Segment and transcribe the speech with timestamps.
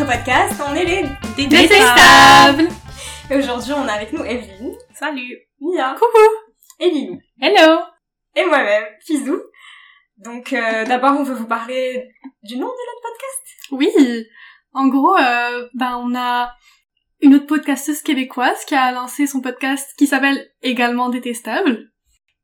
[0.00, 2.68] notre podcast, on est les Détestables
[3.30, 6.18] Et aujourd'hui, on a avec nous Evelyne, Salut Mia, Coucou
[6.78, 7.20] et Lilou.
[7.40, 7.80] Hello
[8.34, 9.38] Et moi-même, Fizou.
[10.16, 12.08] Donc euh, d'abord, on veut vous parler
[12.42, 13.44] du nom de notre podcast.
[13.72, 14.26] Oui,
[14.72, 16.54] en gros, euh, ben on a
[17.20, 21.90] une autre podcasteuse québécoise qui a lancé son podcast qui s'appelle également Détestable.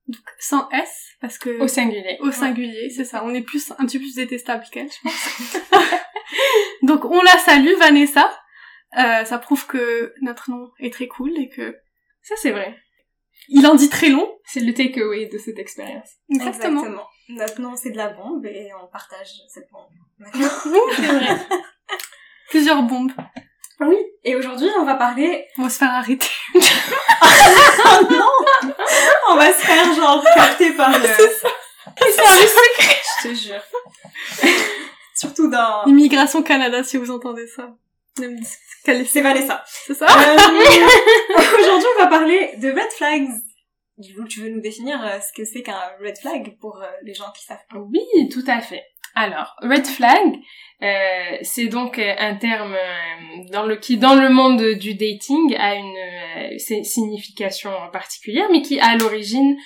[0.09, 2.19] Donc sans S, parce que Au singulier.
[2.21, 3.23] au singulier, c'est ça.
[3.25, 5.57] On est plus un petit peu plus détestable qu'elle, je pense.
[6.83, 8.31] Donc on la salue, Vanessa.
[8.99, 11.77] Euh, ça prouve que notre nom est très cool et que
[12.23, 12.77] Ça, c'est vrai.
[13.49, 14.31] il en dit très long.
[14.45, 16.09] C'est le takeaway de cette expérience.
[16.31, 16.85] Exactement.
[17.29, 19.91] Notre nom, c'est de la bombe et on partage cette bombe.
[20.97, 21.37] C'est vrai.
[22.51, 23.13] Plusieurs bombes.
[23.81, 23.97] Oui.
[24.25, 25.45] Et aujourd'hui, on va parler...
[25.59, 26.31] On va se faire arrêter.
[26.55, 26.59] Oh
[28.11, 28.31] non
[29.29, 31.07] On va se faire genre capter par le...
[31.07, 33.03] C'est un secret.
[33.23, 33.63] Je te jure.
[35.17, 35.85] Surtout dans...
[35.87, 37.75] Immigration Canada, si vous entendez ça.
[38.15, 39.65] C'est Vanessa.
[39.67, 40.37] C'est ça Euh,
[41.61, 43.29] Aujourd'hui, on va parler de red flags.
[43.99, 46.87] Du coup, tu veux nous définir euh, ce que c'est qu'un red flag pour euh,
[47.03, 48.01] les gens qui savent pas Oui,
[48.31, 48.85] tout à fait.
[49.19, 50.35] Alors, red flag,
[50.83, 55.57] euh, c'est donc euh, un terme euh, dans le qui dans le monde du dating
[55.57, 59.57] a une euh, si- signification particulière, mais qui à l'origine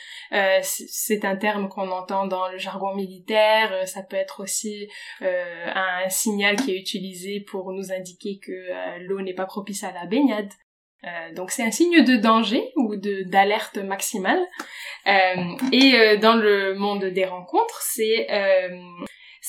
[0.63, 3.89] c'est- un terme qu'on entend dans le jargon militaire.
[3.89, 4.87] Ça peut être aussi
[5.21, 8.53] un signal qui est utilisé pour nous indiquer que
[9.01, 10.49] l'eau n'est pas propice à la baignade.
[11.03, 14.41] Euh, donc c'est un signe de danger ou de d'alerte maximale.
[15.07, 18.29] Euh, et dans le monde des rencontres, c'est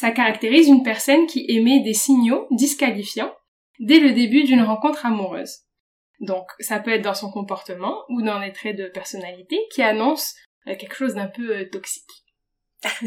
[0.01, 3.31] ça caractérise une personne qui émet des signaux disqualifiants
[3.79, 5.59] dès le début d'une rencontre amoureuse.
[6.19, 10.33] Donc ça peut être dans son comportement ou dans les traits de personnalité qui annoncent
[10.67, 12.09] euh, quelque chose d'un peu euh, toxique.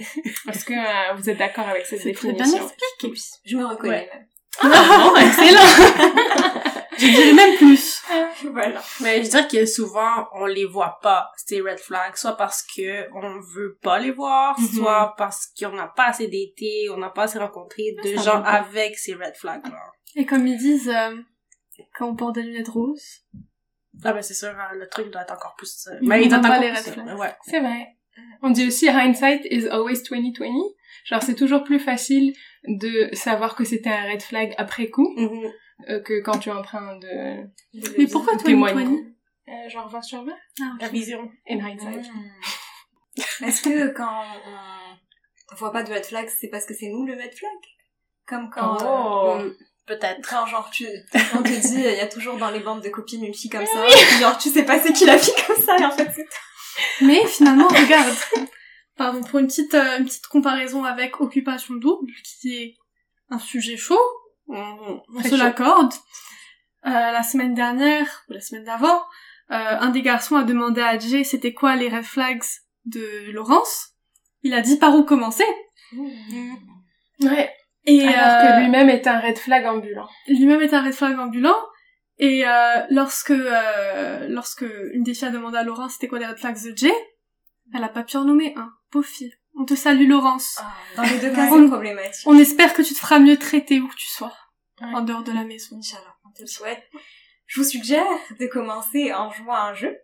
[0.49, 2.63] Est-ce que euh, vous êtes d'accord avec cette définition?
[3.01, 3.21] expliqué.
[3.45, 4.11] Je me reconnais Ouais.
[4.15, 4.29] même.
[4.63, 5.67] Ah, excellent
[6.97, 7.94] Je dirais même plus.
[8.53, 8.83] voilà.
[9.01, 13.07] Mais je dirais que souvent, on les voit pas, ces red flags, soit parce que
[13.15, 14.67] on veut pas les voir, Mhm.
[14.67, 18.99] soit parce qu'on n'a pas assez d'été, on n'a pas assez rencontré de gens avec
[18.99, 19.81] ces red flags-là.
[20.17, 21.17] Et comme ils disent, euh,
[21.97, 23.23] quand on porte des lunettes roses,
[24.05, 25.87] Ah ben c'est sûr, hein, le truc doit être encore plus...
[25.89, 27.17] euh, Ils mais il doit pas encore les red flags.
[27.19, 27.33] Ouais.
[27.47, 27.87] C'est vrai.
[28.43, 30.47] On dit aussi hindsight is always 2020.
[31.05, 32.33] Genre c'est toujours plus facile
[32.67, 35.51] de savoir que c'était un red flag après coup Mhm.
[35.89, 37.45] Euh, que quand tu es en train de
[37.99, 41.31] Mais pourquoi toi, Euh, genre 20 sur 20 ah, La vision.
[41.49, 42.07] in hindsight.
[42.07, 43.45] Hmm.
[43.45, 44.23] Est-ce que quand
[45.53, 47.51] on voit pas de red flag, c'est parce que c'est nous le red flag?
[48.27, 48.81] Comme quand...
[48.83, 49.39] euh, Oh.
[49.45, 49.55] Mm,
[49.87, 50.27] Peut-être.
[50.27, 50.87] quand genre tu,
[51.35, 53.67] on te dit, il y a toujours dans les bandes de copines une fille comme
[53.67, 56.11] ça, et genre tu sais pas c'est qui la fille comme ça, et en fait
[56.17, 56.27] c'est
[57.05, 58.15] Mais finalement, regarde.
[58.97, 62.11] Pardon, pour une petite, euh, une petite comparaison avec Occupation Double,
[62.41, 62.75] qui est
[63.29, 64.01] un sujet chaud,
[64.49, 65.93] on, se l'accorde.
[66.87, 69.03] Euh, la semaine dernière, ou la semaine d'avant,
[69.51, 72.45] euh, un des garçons a demandé à Jay c'était quoi les red flags
[72.85, 73.95] de Laurence.
[74.43, 75.45] Il a dit par où commencer?
[77.21, 77.51] Ouais.
[77.87, 80.09] Et Alors euh, que lui-même est un red flag ambulant.
[80.29, 81.57] lui-même est un red flag ambulant.
[82.19, 86.27] Et euh, lorsque euh, lorsque une des filles a demandé à Laurence c'était quoi les
[86.27, 86.93] red flags de Jay,
[87.75, 88.71] elle a pas pu en nommer un.
[88.91, 89.35] Pauvre fille.
[89.57, 90.59] On te salue Laurence.
[90.97, 92.27] Dans les deux cas, c'est problématique.
[92.27, 94.33] On espère que tu te feras mieux traiter où que tu sois,
[94.81, 94.89] Ouais.
[94.95, 95.77] en dehors de la maison.
[95.79, 96.83] Inch'Allah, on te le souhaite.
[97.47, 98.05] Je vous suggère
[98.39, 99.97] de commencer en jouant à un jeu.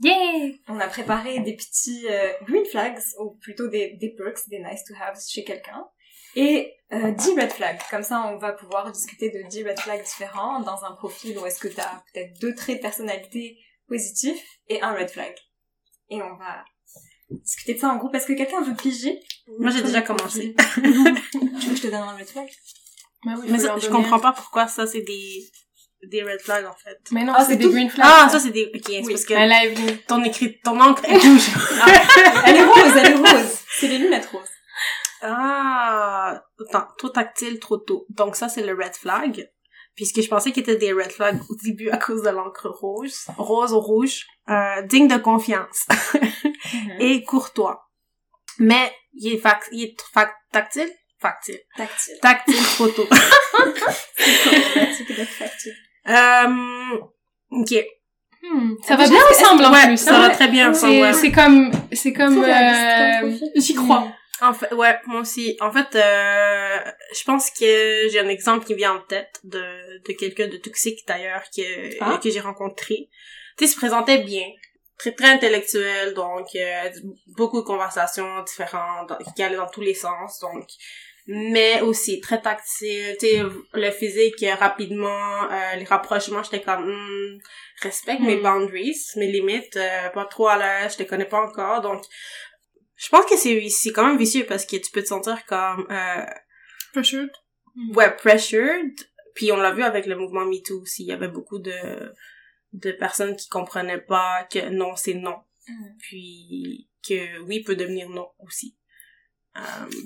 [0.00, 0.52] Yeah!
[0.68, 4.84] On a préparé des petits euh, green flags, ou plutôt des, des perks, des nice
[4.84, 5.86] to have chez quelqu'un.
[6.36, 7.80] Et euh, 10 red flags.
[7.90, 11.46] Comme ça, on va pouvoir discuter de 10 red flags différents dans un profil où
[11.46, 13.58] est-ce que tu as peut-être deux traits de personnalité
[13.88, 15.34] positifs et un red flag.
[16.10, 16.64] Et on va
[17.30, 18.14] discuter de ça en groupe.
[18.14, 19.20] Est-ce que quelqu'un veut piger?
[19.58, 20.54] Moi, j'ai déjà commencé.
[20.74, 21.14] Tu veux
[21.70, 22.48] que je te donne un red flag?
[23.24, 25.44] Bah oui, Mais ça, je comprends pas pourquoi ça, c'est des,
[26.04, 26.98] des red flags, en fait.
[27.10, 27.72] Mais non, Ah, c'est c'est des tout.
[27.72, 28.06] green flags.
[28.08, 28.66] Ah, ça, c'est des...
[28.74, 29.12] Ok, c'est Oui.
[29.12, 31.48] parce que ton écrit, ton encre est rouge.
[32.46, 33.58] Elle est rose, elle est rose.
[33.78, 34.42] C'est les lunettes roses.
[35.22, 38.06] Ah, attends, trop tactile, trop tôt.
[38.10, 39.50] Donc ça, c'est le red flag.
[39.98, 43.10] Puisque je pensais qu'il était des red flags au début à cause de l'encre rouge,
[43.36, 45.88] rose ou rouge, euh, digne de confiance
[47.00, 47.88] et courtois.
[48.60, 50.88] Mais il est, fac il est fac tactile,
[51.20, 52.14] factile, Tactile.
[52.22, 52.54] tactile
[55.16, 55.74] d'être tactile.
[56.08, 56.98] euh,
[57.50, 57.74] ok.
[58.40, 59.96] Hmm, Ça Ah, va bien ensemble en ouais, plus.
[59.96, 60.28] ça hein?
[60.28, 60.92] va très bien ensemble.
[60.92, 61.12] C'est ouais.
[61.12, 63.36] c'est comme c'est comme euh.
[63.56, 64.06] J'y crois.
[64.40, 65.56] En fait, ouais, moi aussi.
[65.60, 66.78] En fait, euh,
[67.18, 71.00] je pense que j'ai un exemple qui vient en tête de, de quelqu'un de toxique
[71.06, 71.62] d'ailleurs que,
[72.00, 72.18] Ah.
[72.22, 73.08] que j'ai rencontré.
[73.56, 74.46] Tu sais, se présentait bien.
[74.98, 76.90] Très, très intellectuel, donc euh,
[77.36, 80.66] beaucoup de conversations différentes, dans- qui allaient dans tous les sens, donc
[81.30, 83.14] mais aussi très tactile.
[83.20, 83.42] Tu sais,
[83.74, 87.38] le physique, euh, rapidement, euh, les rapprochements, j'étais comme, hmm,
[87.82, 88.42] respecte mes Hmm.
[88.42, 92.02] boundaries, mes limites, euh, pas trop à l'aise, je te connais pas encore, donc
[92.98, 95.86] je pense que c'est c'est quand même vicieux parce que tu peux te sentir comme
[95.90, 96.26] euh,
[96.92, 97.30] Pressured.
[97.94, 98.94] ouais pressured
[99.34, 102.12] puis on l'a vu avec le mouvement MeToo aussi il y avait beaucoup de
[102.74, 105.36] de personnes qui comprenaient pas que non c'est non
[105.68, 105.96] Mm.
[105.98, 108.76] puis que oui peut devenir non aussi
[109.56, 109.60] euh,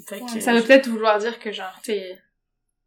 [0.09, 2.19] fait que Ça veut peut-être vouloir dire que genre, t'es,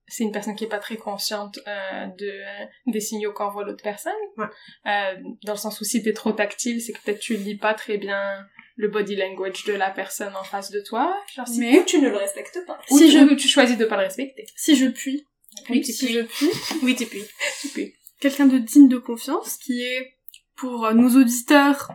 [0.07, 3.83] c'est une personne qui est pas très consciente euh, de euh, des signaux qu'envoie l'autre
[3.83, 4.13] personne.
[4.37, 4.45] Ouais.
[4.87, 7.75] Euh, dans le sens où si t'es trop tactile, c'est que peut-être tu lis pas
[7.75, 11.15] très bien le body language de la personne en face de toi.
[11.35, 12.77] Genre si, Mais tu ne le respectes pas.
[12.91, 14.45] ou si tu, je- tu choisis de pas le respecter.
[14.55, 15.25] si je puis,
[15.69, 16.49] oui tu si puis je puis,
[16.83, 17.23] oui tu puis
[17.61, 17.87] Tu peux.
[18.19, 20.17] quelqu'un de digne de confiance, qui est,
[20.57, 21.91] pour euh, nos auditeurs,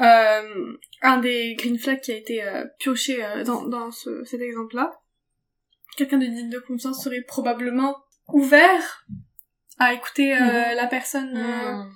[0.00, 0.72] euh,
[1.02, 4.92] un des green flags qui a été euh, pioché euh, dans, dans ce, cet exemple-là.
[5.96, 7.96] Quelqu'un de digne de confiance serait probablement
[8.28, 9.04] ouvert
[9.78, 10.76] à écouter euh, Mhm.
[10.76, 11.36] la personne.
[11.36, 11.92] euh, Hmm.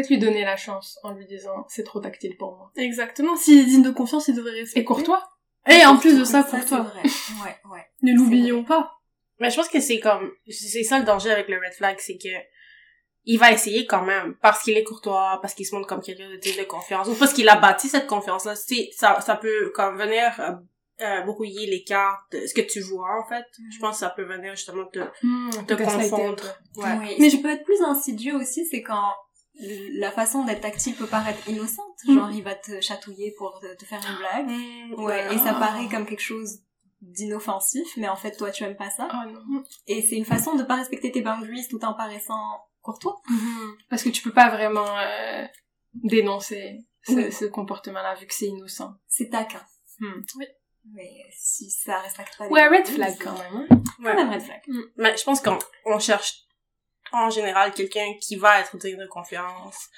[0.00, 2.72] Peut-être lui donner la chance en lui disant c'est trop tactile pour moi.
[2.76, 3.36] Exactement.
[3.36, 4.80] S'il est digne de confiance, il devrait respecter.
[4.80, 5.28] Et courtois.
[5.68, 6.80] Et en plus de ça, courtois.
[6.80, 7.02] vrai.
[7.02, 7.86] Ouais, ouais.
[8.02, 8.92] Ne l'oublions pas.
[9.40, 12.16] mais je pense que c'est comme c'est ça le danger avec le red flag c'est
[12.16, 12.28] que
[13.26, 16.30] il va essayer quand même parce qu'il est courtois parce qu'il se montre comme quelqu'un
[16.30, 19.70] de digne de confiance ou parce qu'il a bâti cette confiance là ça ça peut
[19.74, 20.52] comme venir euh,
[21.02, 24.24] euh, brouiller les cartes ce que tu vois en fait je pense que ça peut
[24.24, 25.00] venir justement te
[25.66, 26.44] te confondre
[26.76, 27.16] ouais Oui.
[27.18, 29.12] Mais qui peut être plus insidieux aussi, c'est quand
[29.92, 31.96] la façon d'être tactile peut paraître innocente.
[32.06, 32.14] Mm.
[32.14, 34.48] Genre, il va te chatouiller pour te, te faire une blague.
[34.48, 36.60] Mm, Ouais, et ça paraît comme quelque chose
[37.02, 39.08] d'inoffensif, mais en fait, toi, tu aimes pas ça.
[39.12, 39.64] Oh non.
[39.86, 43.20] Et c'est une façon de pas respecter tes boundaries tout en paraissant courtois.
[43.88, 45.46] Parce que tu peux pas vraiment euh,
[45.94, 47.32] dénoncer ce, Oui.
[47.32, 48.94] ce comportement-là vu que c'est innocent.
[49.08, 49.62] C'est taquin.
[49.98, 50.20] Hmm.
[50.38, 50.46] Oui.
[50.92, 53.56] Mais si ça respecte pas les Ouais, red flag quand même.
[53.56, 53.66] hein.
[53.98, 54.14] Quand Ouais.
[54.14, 54.62] même red flag.
[54.96, 56.42] mais je pense qu'on on cherche
[57.12, 59.88] en général quelqu'un qui va être digne de confiance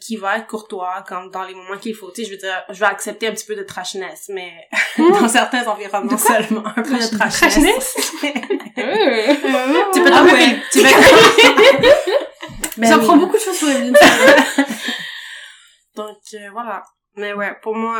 [0.00, 2.64] qui va être courtois comme dans les moments qu'il faut tu sais je veux dire
[2.70, 4.52] je vais accepter un petit peu de trashness mais
[4.98, 7.96] dans certains environnements seulement un peu de trashness?
[9.92, 10.58] tu peux Ah trouver ouais.
[10.72, 10.88] tu peux
[12.78, 13.20] Ben J'apprends oui.
[13.20, 13.94] beaucoup de choses sur Evelyne.
[15.94, 16.82] Donc euh, voilà.
[17.16, 17.98] Mais ouais, pour moi,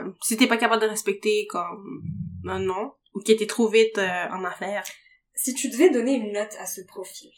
[0.00, 2.02] euh, si t'es pas capable de respecter comme
[2.48, 4.84] un non, ou que t'es trop vite euh, en affaires,
[5.34, 7.30] Si tu devais donner une note à ce profil,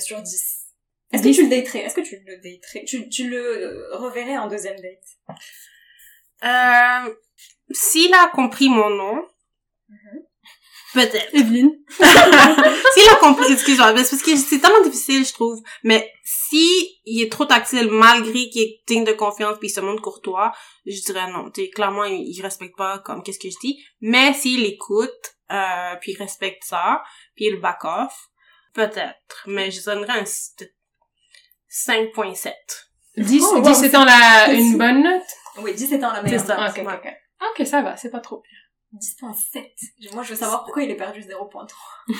[0.00, 0.66] sur 10,
[1.12, 1.78] est-ce que tu le daterais?
[1.80, 2.84] Est-ce que tu le daterais?
[2.84, 5.38] Tu, tu le euh, reverrais en deuxième date?
[6.44, 7.14] Euh,
[7.70, 9.22] s'il a compris mon nom,
[10.94, 11.32] peut-être.
[11.34, 11.72] Evelyne.
[11.88, 15.60] s'il a compris, excuse-moi, mais c'est parce que c'est tellement difficile, je trouve.
[15.84, 19.80] Mais si il est trop tactile, malgré qu'il est digne de confiance puis il se
[19.80, 20.52] montre courtois,
[20.86, 21.50] je dirais non.
[21.50, 23.80] Tu sais, clairement, il, il respecte pas comme qu'est-ce que je dis.
[24.00, 27.04] Mais s'il écoute, euh, puis il respecte ça,
[27.36, 28.28] puis il back off,
[28.76, 29.42] peut-être.
[29.46, 30.74] Mais je donnerais un s- peut-être
[31.68, 32.52] 5.7.
[33.16, 35.22] 10, Oh, wow, 10 étant la, c'est- une bonne note?
[35.58, 36.40] Oui, 10 étant la meilleure.
[36.40, 36.56] C'est ça.
[36.58, 36.94] Ah, ok, ok, ouais.
[36.94, 37.14] ok.
[37.60, 38.52] Ok, ça va, c'est pas trop pire.
[38.92, 40.12] 10.7.
[40.12, 41.66] Moi, je veux savoir pourquoi il est perdu 0.3.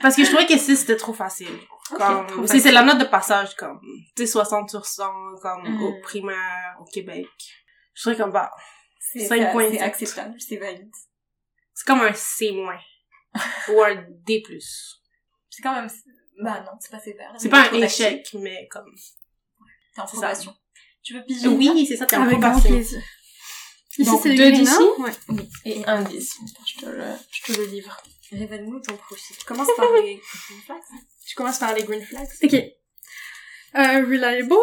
[0.00, 1.48] Parce que je trouvais que 6 c'était trop facile.
[1.90, 3.80] Ok, Comme, trop c'est, la note de passage, comme,
[4.16, 5.10] tu sais, 60 sur 100,
[5.42, 5.82] comme, Mm.
[5.82, 7.26] au primaire, au Québec.
[7.94, 8.50] Je trouvais comme, bah,
[9.00, 9.70] C'est 5.7.
[9.72, 10.90] c'est acceptable, c'est valide.
[11.74, 12.54] c'est comme un C-,
[13.68, 14.42] ou un D+.
[15.54, 15.88] C'est quand même...
[16.42, 17.30] Bah non, c'est pas sévère.
[17.38, 18.90] C'est pas un échec, mais comme,
[19.94, 20.54] T'es en probation.
[21.02, 22.74] Tu veux piger oui, c'est ça, t'es en probation.
[23.98, 25.10] Ici, Donc, c'est le deux green, d'ici Ouais.
[25.28, 25.48] Oui.
[25.66, 26.36] Et un 10.
[26.66, 27.94] Je te le, je te le livre.
[28.32, 29.36] Révèle-nous ton profil.
[29.44, 30.20] Commence par les green
[30.64, 30.80] flags.
[31.28, 32.28] Tu commences par les green flags.
[32.42, 32.54] Ok.
[32.54, 34.54] Euh, reliable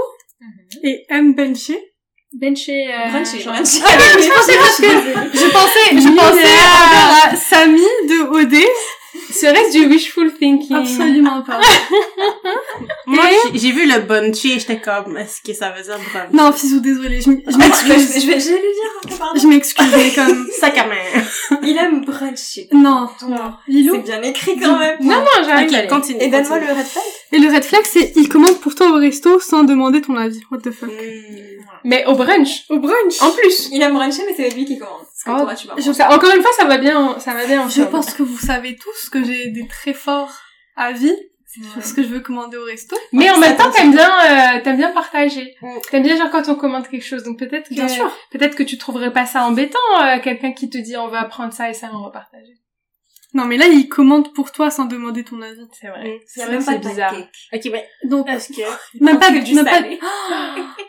[0.41, 0.67] Mhm.
[0.83, 1.93] et M benché.
[2.31, 3.55] Benché, euh, Brunchy, genre-.
[3.55, 8.55] Ah je pensais parce que je pensais, je pensais à Samy de OD.
[9.31, 10.75] Serait-ce du wishful thinking?
[10.77, 11.59] Absolument pas.
[13.05, 16.31] Moi, Et- j'ai- vu le bunché, j'étais comme, est-ce que ça veut dire brunch?
[16.33, 18.21] Non, Fisou, désolé, je, vais, m'excuse.
[18.21, 18.73] je vais, je vais lui
[19.09, 19.39] dire, pardon.
[19.39, 21.23] Je m'excuse, mais comme, Sac à main.
[21.63, 22.67] Il aime bruncher.
[22.71, 23.37] non, non.
[23.65, 24.01] C'est Lilou.
[24.01, 24.97] bien écrit quand même.
[25.01, 25.69] Non, non, j'arrive.
[25.69, 25.87] Ok, allez.
[25.87, 26.21] continue.
[26.21, 27.03] Et donne-moi le red flag.
[27.31, 30.41] Et le red flag, c'est, il commande pour toi au resto sans demander ton avis.
[30.51, 30.89] What the fuck?
[30.89, 31.63] Hmm.
[31.83, 32.65] Mais au brunch.
[32.69, 33.21] Au brunch.
[33.21, 33.69] En plus.
[33.71, 35.05] Il aime bruncher, mais c'est lui qui commande.
[35.37, 35.93] Oh, toi, tu vas je- manger.
[35.93, 38.75] Ça- encore une fois, ça va bien, ça va bien Je pense que vous savez
[38.75, 40.33] tous que j'ai des très forts
[40.75, 41.15] avis
[41.75, 42.95] C'est ce que je veux commander au resto.
[43.11, 45.55] Mais en même temps, t'aimes bien, euh, t'aimes bien partager.
[45.61, 45.67] Mm.
[45.89, 47.23] T'aimes bien genre quand on commande quelque chose.
[47.23, 48.09] Donc peut-être que, Bien sûr.
[48.31, 51.51] peut-être que tu trouverais pas ça embêtant, euh, quelqu'un qui te dit on va prendre
[51.51, 52.53] ça et ça, on va partager.
[53.35, 55.61] Non, mais là, il commande pour toi sans demander ton avis.
[55.79, 56.19] C'est vrai.
[56.25, 57.13] C'est même pas bizarre.
[57.53, 58.61] Ok, mais Donc, est-ce que...
[59.03, 59.99] même pas, du même pas, salé.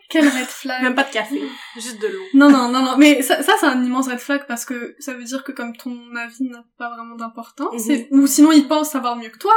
[0.09, 0.83] quel red flag.
[0.83, 1.43] Même pas de café,
[1.77, 2.23] juste de l'eau.
[2.33, 2.97] Non, non, non, non.
[2.97, 5.77] Mais ça, ça c'est un immense red flag parce que ça veut dire que comme
[5.77, 8.07] ton avis n'a pas vraiment d'importance, Mhm.
[8.13, 9.53] ou sinon il pense savoir mieux que toi.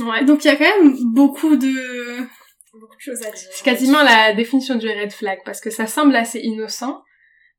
[0.00, 0.24] Ouais.
[0.24, 1.72] Donc il y a quand même beaucoup de...
[2.78, 3.48] Beaucoup de choses à dire.
[3.52, 7.00] C'est quasiment la définition du red flag parce que ça semble assez innocent,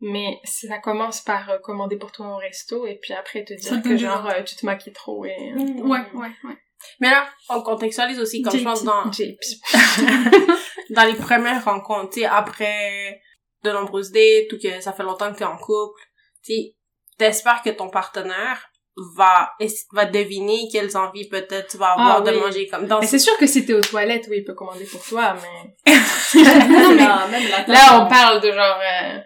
[0.01, 3.81] mais ça commence par euh, commander pour toi au resto et puis après te dire
[3.81, 6.57] que genre euh, tu te maquilles trop et euh, Ouais, ouais, ouais.
[6.99, 9.05] Mais là, on contextualise aussi, comme je pense, dans,
[10.89, 13.21] dans les premières rencontres, après
[13.63, 15.99] de nombreuses dates ou que ça fait longtemps que t'es en couple,
[16.43, 16.53] tu
[17.17, 18.69] t'espères que ton partenaire
[19.15, 19.51] va,
[19.93, 22.39] va deviner quelles envies peut-être tu vas avoir Ah, de oui.
[22.39, 24.85] manger comme dans Mais c'est sûr que si t'es aux toilettes, oui, il peut commander
[24.85, 25.91] pour toi, mais
[26.35, 26.43] non,
[27.31, 29.19] mais même la là on parle de genre euh,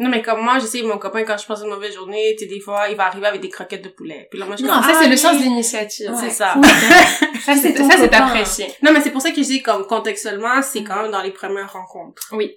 [0.00, 2.46] Non, mais comme moi, je sais, mon copain, quand je passe une mauvaise journée, tu
[2.46, 4.26] des fois, il va arriver avec des croquettes de poulet.
[4.30, 5.18] Puis là, moi, je non, comme, ça ah, c'est le oui.
[5.18, 6.10] sens de l'initiative.
[6.18, 6.30] C'est Ouais.
[6.30, 6.54] ça.
[7.44, 8.66] Ça c'est ça c'est apprécié.
[8.82, 11.30] Non, mais c'est pour ça que je dis, comme, contextuellement, c'est quand même dans les
[11.30, 12.28] premières rencontres.
[12.32, 12.52] Oui.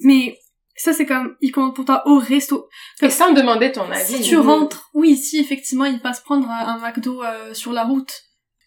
[0.00, 0.38] Mais
[0.76, 2.68] ça c'est comme, il commande pour toi au resto.
[3.02, 4.16] Et sans demander ton avis.
[4.16, 8.12] Si tu rentres, oui, si effectivement il passe prendre un McDo euh, sur la route.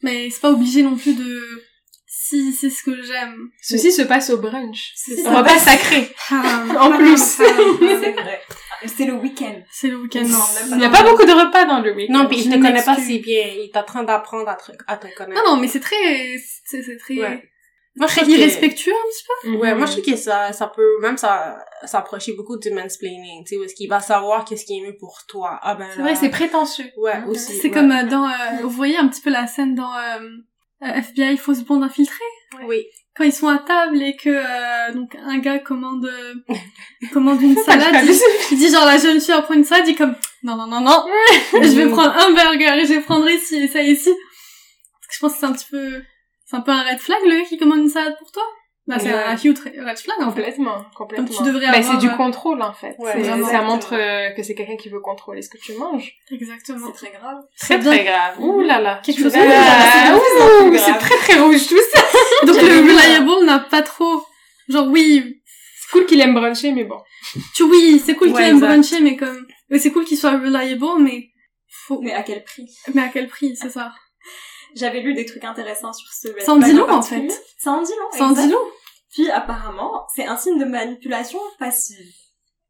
[0.01, 1.39] Mais c'est pas obligé non plus de...
[2.41, 3.49] Si c'est ce que j'aime.
[3.61, 4.91] Ceci se passe au brunch.
[4.95, 6.09] C'est Un repas sacré.
[6.31, 7.17] Ah, En plus.
[7.17, 7.43] C'est
[8.13, 8.41] vrai.
[8.85, 9.61] C'est le week-end.
[9.71, 10.23] C'est le week-end.
[10.23, 12.13] Non, Non, Il n'y a pas beaucoup de repas dans le week-end.
[12.13, 13.45] Non, puis je il te connaît pas si bien.
[13.55, 15.41] Il est en train d'apprendre à te, à te connaître.
[15.45, 16.37] non, mais c'est très...
[16.65, 17.15] C'est c'est très...
[17.15, 17.49] Ouais.
[17.95, 19.49] Moi, je Très trouve irrespectueux un petit peu.
[19.51, 19.55] Mhm.
[19.61, 23.53] Ouais, moi, je trouve que ça, ça peut même ça, s'approcher beaucoup du mansplaining, tu
[23.53, 25.59] sais, où est-ce qu'il va savoir qu'est-ce qui est mieux pour toi.
[25.61, 26.89] Ah ben C'est vrai, c'est prétentieux.
[26.97, 27.53] Ouais, aussi.
[27.53, 27.73] C'est ouais.
[27.73, 28.25] comme euh, dans...
[28.27, 30.27] euh, vous voyez un petit peu la scène dans euh,
[30.83, 32.23] FBI Fausse Blonde Infiltrée
[32.67, 32.85] Oui.
[33.15, 36.55] quand ils sont à table et que euh, donc un gars commande euh,
[37.11, 38.05] commande une salade,
[38.51, 40.67] il, dit genre la jeune fille va prendre une salade, il dit comme non non
[40.67, 41.05] non non,
[41.53, 44.11] je vais prendre un burger et je vais prendre ici et ça ici.
[45.11, 46.01] Je pense que c'est un petit peu
[46.45, 48.43] c'est un peu un red flag le gars qui commande une salade pour toi.
[48.85, 50.41] Bah c'est un huge red flag en fait.
[50.41, 51.25] Complètement, complètement.
[51.25, 52.95] Comme tu devrais Mais avoir, c'est du contrôle en fait.
[52.99, 53.47] Ouais, C'est- vraiment.
[53.47, 56.11] ça montre euh, que c'est quelqu'un qui veut contrôler ce que tu manges.
[56.29, 56.87] Exactement.
[56.87, 57.37] C'est très grave.
[57.57, 58.39] Très très grave.
[58.41, 58.99] Ouh là là.
[59.03, 60.67] Quelque chose Ah, de grave.
[60.69, 62.01] ouh, C'est très très rouge tout ça.
[62.45, 64.21] Donc le reliable n'a pas trop
[64.67, 65.41] genre oui
[65.79, 66.99] C'est cool qu'il aime bruncher, mais bon.
[67.55, 68.67] tu oui c'est cool Ouais, qu'il aime exact.
[68.67, 69.47] bruncher mais comme
[69.79, 71.29] c'est cool qu'il soit reliable mais
[71.69, 72.69] faut Mais à quel prix?
[72.93, 73.93] Mais à quel prix c'est ça.
[74.75, 77.29] J'avais lu des trucs intéressants sur ce red Ça en dit flag long, en fait.
[77.57, 78.17] Ça en dit long.
[78.17, 78.45] Ça en exact.
[78.47, 78.65] dit long.
[79.11, 82.13] Puis apparemment, c'est un signe de manipulation passive.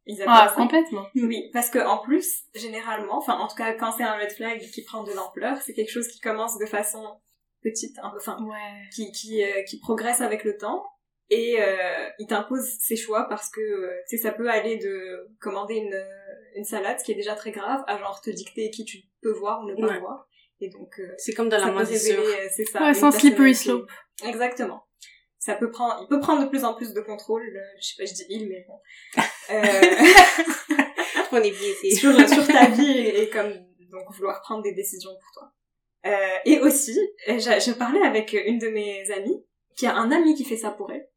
[0.06, 0.56] Ils Ah, ça.
[0.56, 1.06] complètement.
[1.16, 4.60] Oui, parce que en plus, généralement, enfin en tout cas quand c'est un red flag
[4.74, 7.02] qui prend de l'ampleur, c'est quelque chose qui commence de façon
[7.62, 8.82] petite, un peu, enfin, Ouais.
[8.94, 10.84] qui qui euh, qui progresse avec le temps
[11.30, 15.30] et euh, il t'impose ses choix parce que euh, tu sais ça peut aller de
[15.40, 16.06] commander une euh,
[16.58, 19.32] une salade ce qui est déjà très grave à genre te dicter qui tu peux
[19.32, 20.00] voir ou ne pas Ouais.
[20.02, 20.28] voir
[20.60, 23.56] et donc euh, C'est comme de ça la révéler euh, c'est ça Ouais, sans slippery
[23.56, 23.90] slope.
[24.26, 24.86] exactement
[25.40, 27.96] ça peut prendre il peut prendre de plus en plus de contrôle euh, je sais
[27.98, 28.80] pas je dis il mais bon
[29.52, 30.84] euh,
[31.32, 31.96] On est biaisé.
[31.96, 33.52] sur, sur ta vie et, et comme
[33.94, 35.52] donc vouloir prendre des décisions pour toi.
[36.06, 36.98] Euh, et aussi,
[37.30, 39.46] euh, je, parlais avec une de mes amies
[39.78, 41.08] qui a un ami qui fait ça pour elle.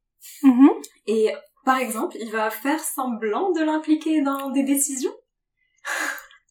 [0.43, 0.71] Mhm.
[1.07, 1.33] Et
[1.64, 5.14] par exemple, il va faire semblant de l'impliquer dans des décisions.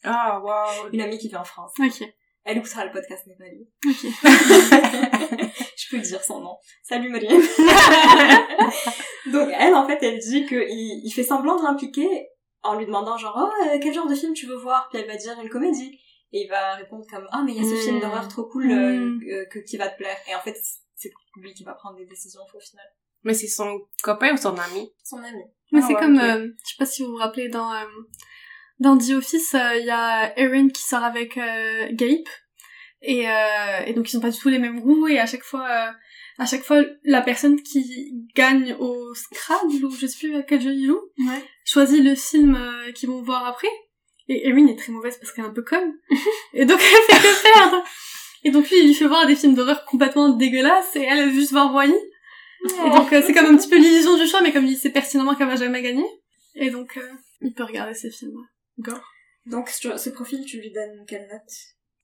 [0.04, 0.90] Ah, wow.
[0.92, 1.72] Une amie qui vit en France.
[1.80, 2.08] Ok.
[2.48, 3.68] Elle écoutera le podcast Népali.
[3.88, 3.96] Ok.
[5.78, 6.58] je peux dire son nom.
[6.84, 7.42] Salut Mariam.
[9.32, 12.28] Donc elle, en fait, elle dit qu'il il fait semblant de l'impliquer
[12.64, 14.88] en lui demandant genre oh euh, quel genre de film tu veux voir?
[14.90, 16.00] Puis elle va dire une comédie
[16.34, 18.72] et il va répondre comme ah mais il y a ce film d'horreur trop cool
[18.72, 19.22] euh, Mm.
[19.32, 20.58] euh, que qui va te plaire et en fait
[20.96, 22.86] c'est lui qui va prendre des décisions au final
[23.24, 24.92] Mais c'est son copain ou son ami?
[25.04, 26.22] son ami Mais Ah c'est ouais, comme, ok.
[26.24, 27.86] euh, je sais pas si vous vous rappelez, dans, euh,
[28.80, 32.28] dans The Office, euh, il y a Erin qui sort avec euh, Gabe.
[33.02, 35.44] Et, euh, et donc ils ont pas du tout les mêmes goûts et à chaque
[35.44, 35.92] fois, euh,
[36.38, 40.62] à chaque fois, la personne qui gagne au Scrabble ou je sais plus à quel
[40.62, 41.02] jeu il joue,
[41.64, 43.70] choisit le film euh, qu'ils vont voir après.
[44.28, 45.94] Et Erin est très mauvaise parce qu'elle est un peu conne.
[46.54, 47.84] et donc elle fait que perdre.
[48.44, 51.34] Et donc lui, il lui fait voir des films d'horreur complètement dégueulasses et elle, veut
[51.34, 51.96] juste voir Wally.
[52.64, 54.90] Et donc euh, c'est comme un petit peu l'illusion du choix, mais comme il sait
[54.90, 56.06] pertinemment qu'elle va jamais gagner.
[56.56, 57.08] Et donc euh,
[57.42, 58.38] il peut regarder ces films.
[58.80, 59.14] Gore.
[59.46, 61.54] donc ce profil tu lui donnes quelle note?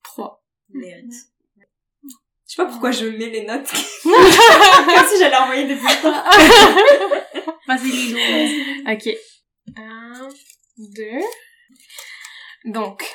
[0.03, 0.43] 3.
[0.69, 1.13] mérite
[1.55, 3.71] je sais pas pourquoi je mets les notes
[4.03, 6.23] comme si j'allais envoyer des bulletins
[7.67, 8.91] Vas-y, Lilo.
[8.91, 9.09] Ok.
[9.77, 10.29] Un,
[10.77, 11.21] deux.
[12.65, 13.05] Donc,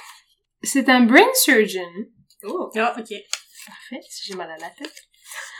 [0.62, 1.82] c'est un brain surgeon.
[2.44, 3.12] oh Ah, ok.
[3.66, 4.94] Parfait, j'ai mal à la tête.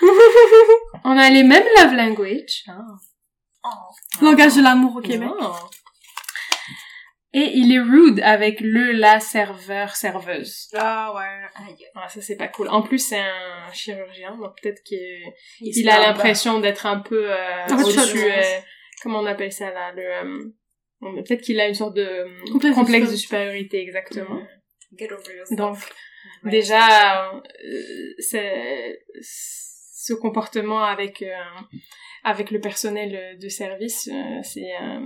[1.05, 2.65] On a les mêmes love language.
[2.69, 2.79] Ah.
[3.65, 4.25] oh.
[4.25, 5.29] Langage de l'amour au Québec.
[7.35, 7.39] Oh.
[7.39, 10.69] Et il est rude avec le, la serveur, serveuse.
[10.75, 11.67] Ah ouais.
[11.69, 11.87] Aïe.
[11.95, 12.69] Ah, ça c'est pas cool.
[12.69, 14.99] En plus c'est un chirurgien, donc peut-être qu'il
[15.61, 18.25] Il, il a l'impression d'être un peu euh, au-dessus.
[18.25, 18.43] euh,
[19.03, 22.75] comment on appelle ça là le, euh, Peut-être qu'il a une sorte de euh, Complexe
[22.77, 23.81] de complexe de supériorité.
[23.83, 24.41] exactement.
[24.99, 25.59] Get over yourself.
[25.59, 25.79] Donc
[26.45, 26.51] Ouais.
[26.51, 27.31] déjà,
[28.19, 31.33] c'est- ce comportement avec euh,
[32.25, 35.01] avec le personnel de service, euh, c'est euh,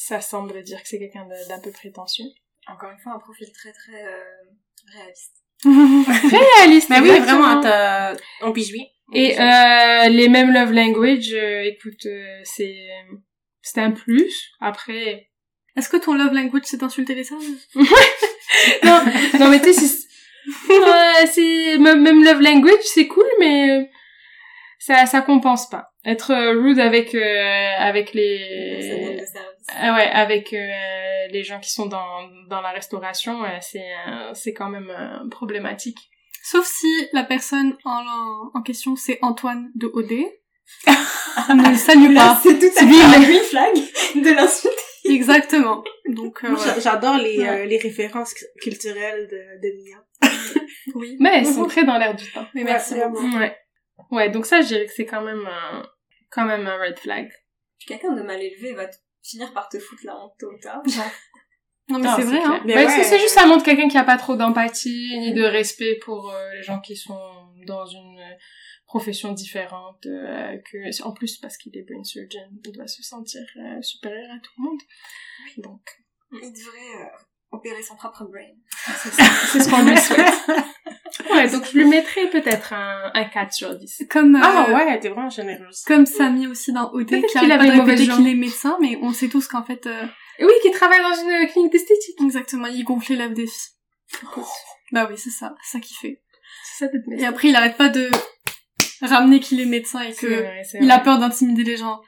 [0.00, 2.26] ça semble dire que c'est quelqu'un d'un peu prétentieux.
[2.68, 4.22] Encore une fois, un profil très très euh,
[4.94, 5.34] réaliste.
[6.56, 6.88] Réaliste.
[6.88, 7.42] Mais oui, exactement.
[7.46, 8.86] vraiment, t'as- on pige oui.
[9.12, 12.76] Et euh, les mêmes love language, euh, écoute, euh, c'est
[13.60, 14.52] c'est un plus.
[14.60, 15.30] Après,
[15.76, 17.56] Est-ce que ton love language c'est d'insulter les femmes
[18.84, 19.00] non,
[19.40, 20.06] non mais tu sais, c'est
[20.68, 23.84] ouais, c'est même même love language, c'est cool, mais euh,
[24.88, 25.84] ça ça compense pas.
[26.04, 29.20] Être euh, rude avec euh, avec les
[29.76, 32.08] ah ouais avec euh, les gens qui sont dans
[32.48, 35.98] dans la restauration, euh, c'est euh, c'est quand même euh, problématique.
[36.42, 38.02] Sauf si la personne en,
[38.54, 40.12] en question c'est Antoine de OD.
[41.50, 42.40] On ne le salue Là, pas.
[42.42, 43.74] c'est tout à fait il- green flag
[44.24, 44.74] de l'insulte.
[45.04, 45.82] Exactement.
[46.08, 47.48] Donc, euh, j'adore les, Ouais.
[47.48, 49.98] euh, les références cu- culturelles de, de Mia.
[50.94, 51.16] oui.
[51.20, 52.46] Mais ils sont très dans l'air du temps.
[52.54, 53.26] Mais merci Ouais, beaucoup.
[54.10, 54.30] Ouais.
[54.30, 55.82] Donc ça, je dirais que c'est quand même un,
[56.30, 57.30] quand même un red flag.
[57.86, 58.88] Quelqu'un de mal élevé va
[59.22, 60.82] finir par te foutre la honte tôt ou tard.
[61.90, 62.50] Non, mais c'est vrai, clair.
[62.50, 62.62] hein.
[62.66, 63.02] Mais Ouais, ouais.
[63.02, 66.52] c'est- juste, ça montre quelqu'un qui a pas trop d'empathie, ni de respect pour euh,
[66.54, 67.18] les gens qui sont
[67.66, 68.20] dans une
[68.86, 73.40] profession différente, euh, que, en plus, parce qu'il est brain surgeon, il doit se sentir
[73.56, 74.80] euh, supérieur à tout le monde.
[75.58, 75.80] Donc,
[76.32, 77.18] Il devrait euh,
[77.50, 78.54] opérer son propre brain.
[79.52, 80.34] c'est ce qu'on lui souhaite.
[81.30, 84.04] Ouais, donc je lui mettrais peut-être un, un 4 sur 10.
[84.08, 85.82] Comme, euh, Ah ouais, t'es vraiment généreuse.
[85.86, 88.76] comme Samy aussi dans OD, Peut-être qui qu'il avait pas de une qu'il est médecin,
[88.80, 90.04] mais on sait tous qu'en fait, euh,
[90.38, 92.20] Et oui, qui travaille dans une clinique d'esthétique.
[92.22, 94.22] exactement, il gonfle les lèvres des filles.
[94.92, 96.22] Bah oui, c'est ça, c'est ça qu'il fait.
[96.64, 98.10] C'est ça d'être Et après, il arrête pas de
[99.02, 102.00] ramener qu'il est médecin et C'est que vrai, c'est il a peur d'intimider les gens.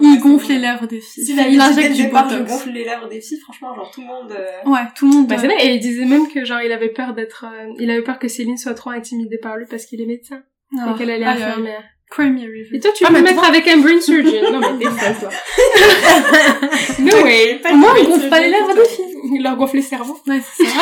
[0.00, 1.24] Il gonfle les lèvres des filles.
[1.50, 2.50] Il injecte du botox.
[2.50, 4.32] gonfle les lèvres des filles, franchement, genre tout le monde...
[4.32, 5.26] euh, Ouais, tout le monde.
[5.28, 7.72] Bah, euh, c'est vrai, et il disait même que genre il avait peur d'être, euh,
[7.78, 10.42] il avait peur que Céline soit trop intimidée par lui parce qu'il est médecin
[10.78, 11.42] ah, et qu'elle allait aïe.
[11.42, 11.82] infirmière.
[12.08, 12.76] Creamy review.
[12.76, 14.52] Et toi, tu Ah, peux mettre avec un brain surgeon.
[14.52, 15.30] non mais t'es folle toi.
[17.00, 17.60] no way.
[17.74, 19.14] Moi, brain gonfle pas les lèvres des filles.
[19.34, 20.16] Il leur gonfle les cerveaux.
[20.26, 20.80] Ouais, c'est ça.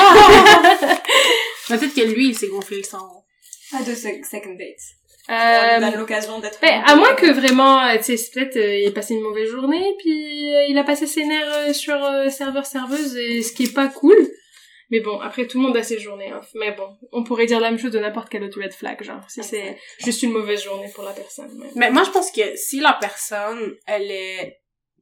[1.69, 3.09] Peut-être que lui, il s'est gonflé le sang.
[3.73, 4.83] Pas de sec- second date.
[5.31, 6.61] Euh, donne l'occasion d'être...
[6.61, 9.23] ben, à moins que vraiment, euh, tu sais, c'est peut-être euh, il a passé une
[9.23, 13.41] mauvaise journée, puis euh, il a passé ses nerfs euh, sur euh, serveur serveuse, et
[13.43, 14.17] ce qui est pas cool.
[14.91, 16.31] Mais bon, après tout le monde a ses journées.
[16.31, 16.43] hein.
[16.57, 19.23] Mais bon, on pourrait dire la même chose de n'importe quel autre red flag, genre
[19.29, 21.51] si c'est juste une mauvaise journée pour la personne.
[21.59, 24.59] mais- Mais moi, je pense que si la personne, elle est...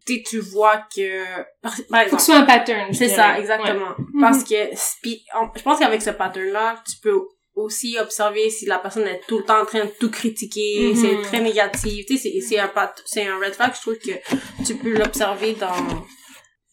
[0.06, 1.24] Tu sais, tu vois que...
[1.62, 2.92] Par, par Faut que exemple, ce soit un pattern.
[2.92, 3.88] C'est ça, exactement.
[3.98, 4.20] Ouais.
[4.20, 7.20] Parce que, je pense qu'avec ce pattern-là, tu peux
[7.54, 10.96] aussi observer si la personne est tout le temps en train de tout critiquer, Mhm.
[10.96, 12.04] si elle est très négative.
[12.06, 12.70] Tu sais, c'est- c'est un,
[13.04, 16.06] c'est un red flag, je trouve que tu peux l'observer dans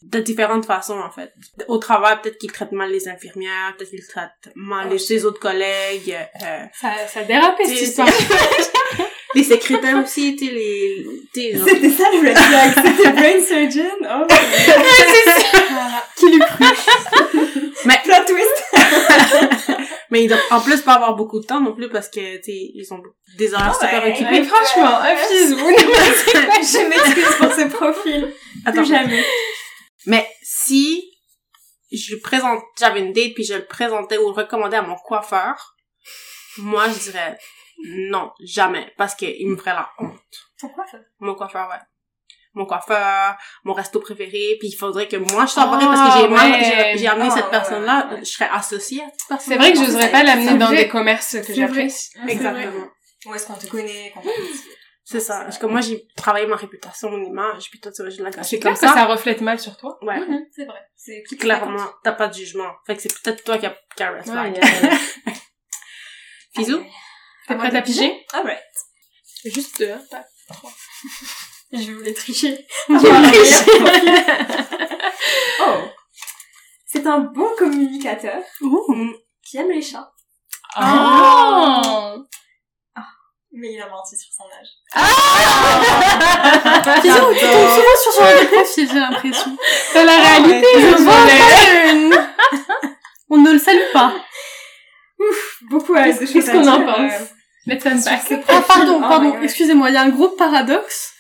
[0.02, 1.34] de différentes façons, en fait.
[1.68, 5.26] Au travail, peut-être qu'il traite mal les infirmières, peut-être qu'il traite mal Ah, les, ses
[5.26, 8.08] autres collègues, euh, Ça, ça dérapait cette C'est- histoire.
[9.36, 13.42] les secrétaires aussi, tu sais, les, tu sais, C'était ça le red flag, c'était brain
[13.46, 13.98] surgeon.
[14.04, 14.26] Oh,
[15.70, 16.06] Voilà.
[16.16, 16.66] Qui l'eût cru
[18.04, 18.64] plot twist.
[20.10, 22.44] mais ils doivent en plus pas avoir beaucoup de temps non plus parce que, tu
[22.44, 23.02] sais, ils ont
[23.38, 24.12] des horaires Ah super ouais.
[24.12, 24.32] occupés.
[24.32, 28.34] Mais franchement, un fils, vous Je m'excuse pour ce profil.
[28.66, 28.82] Attends.
[28.82, 29.24] Plus jamais.
[30.06, 31.12] Mais si
[31.92, 35.76] je présente, j'avais une date puis je le présentais ou le recommandais à mon coiffeur,
[36.58, 37.38] moi je dirais
[37.86, 40.20] non, jamais, parce qu'il me ferait la honte.
[40.60, 40.98] Pourquoi ça?
[41.20, 41.80] Mon coiffeur, ouais.
[42.54, 46.18] Mon coiffeur, mon resto préféré, puis il faudrait que moi je t'en parce que Ah,
[46.22, 46.94] j'ai moi, ouais.
[46.98, 48.20] j'ai- amené Ah, cette ouais, personne-là, ouais.
[48.20, 49.54] je serais associée à cette personne.
[49.54, 52.10] C'est vrai que j'oserais pas l'amener dans des commerces que j'apprécie.
[52.28, 52.88] Exactement.
[53.28, 54.30] Où est-ce qu'on te connaît quand on
[55.06, 55.42] C'est ça.
[55.44, 58.32] Parce que moi j'ai travaillé ma réputation, mon image, puis toi tu vas je la
[58.44, 58.94] C'est clair comme que ça.
[58.94, 59.98] ça reflète mal sur toi.
[60.02, 60.20] Ouais.
[60.20, 60.80] Mhm, C'est vrai.
[60.96, 62.72] C'est Clairement, t'as pas de jugement.
[62.88, 64.60] Fait que c'est peut-être toi qui a, qui a flag.
[66.56, 66.84] Fisou?
[67.48, 68.26] T'es prête à piger?
[68.34, 68.60] Alright.
[69.46, 70.24] Juste deux, hein, pas
[71.72, 72.66] Je voulais tricher.
[75.62, 75.82] Oh.
[76.86, 79.12] C'est un bon communicateur Mm.
[79.46, 80.10] qui aime les chats,
[80.80, 82.16] Oh!
[83.52, 84.70] mais il a menti sur son âge.
[87.02, 89.58] Fisou, tu tombes souvent sur de profil, j'ai l'impression.
[89.92, 91.14] C'est la réalité, ouais, je vois.
[91.14, 92.28] pattern.
[93.30, 94.14] On ne le salue pas.
[95.70, 97.14] Beaucoup à Qu'est-ce qu'est-ce qu'on en pense?
[97.66, 98.44] Let's unpack.
[98.48, 101.14] Ah, pardon, Oh pardon, excusez-moi, il y a un gros paradoxe.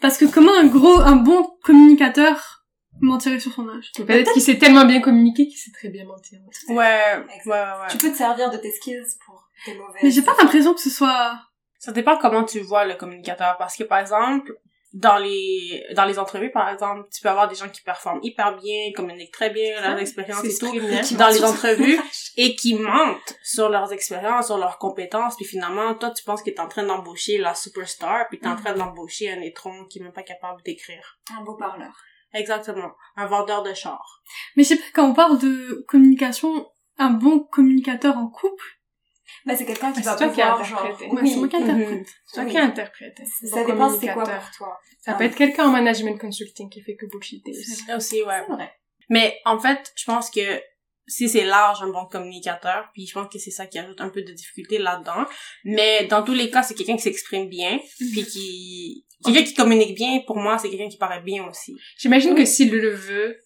[0.00, 2.64] Parce que comment un gros, un bon communicateur
[3.00, 3.92] mentirait sur son âge.
[3.96, 6.38] Peut-être qu'il sait tellement bien communiquer qu'il sait très bien mentir.
[6.68, 7.88] Ouais, ouais, ouais, ouais.
[7.90, 9.98] Tu peux te servir de tes skills pour tes mauvais.
[10.02, 11.38] Mais j'ai pas l'impression que ce soit...
[11.78, 13.56] Ça dépend comment tu vois le communicateur.
[13.58, 14.52] Parce que, par exemple,
[14.92, 18.56] dans les, dans les entrevues, par exemple, tu peux avoir des gens qui performent hyper
[18.56, 21.02] bien, communiquent très bien, leurs expériences et tout, bien.
[21.16, 22.00] dans les entrevues,
[22.36, 26.50] et qui mentent sur leurs expériences, sur leurs compétences, puis finalement, toi, tu penses que
[26.50, 30.02] t'es en train d'embaucher la superstar, puis t'es en train d'embaucher un étron qui est
[30.02, 31.18] même pas capable d'écrire.
[31.38, 31.92] Un beau parleur.
[32.32, 32.92] Exactement.
[33.16, 34.22] Un vendeur de char.
[34.56, 36.66] Mais je sais pas, quand on parle de communication,
[36.98, 38.79] un bon communicateur en couple,
[39.46, 41.30] Bah, c'est quelqu'un qui Ah, va c'est toi qui as pouvoir, genre, oui.
[41.30, 41.88] c'est moi qui interprète.
[41.90, 42.04] Mhm.
[42.26, 42.50] C'est toi Oui.
[42.50, 43.18] qui interprète.
[43.50, 44.78] Ça dépend c'est quoi pour toi.
[45.00, 45.14] Ça Ah.
[45.14, 47.74] peut être quelqu'un en management consulting qui fait que bullshiter aussi.
[47.86, 48.42] Ça aussi, ouais.
[48.46, 48.72] C'est vrai.
[49.08, 50.40] Mais en fait, je pense que
[51.06, 54.10] si c'est large, un bon communicateur, puis je pense que c'est ça qui ajoute un
[54.10, 55.24] peu de difficulté là-dedans.
[55.64, 59.06] Mais dans tous les cas, c'est quelqu'un qui s'exprime bien, puis qui...
[59.24, 61.76] Quelqu'un qui communique bien, pour moi, c'est quelqu'un qui paraît bien aussi.
[61.98, 63.38] J'imagine que s'il le veut,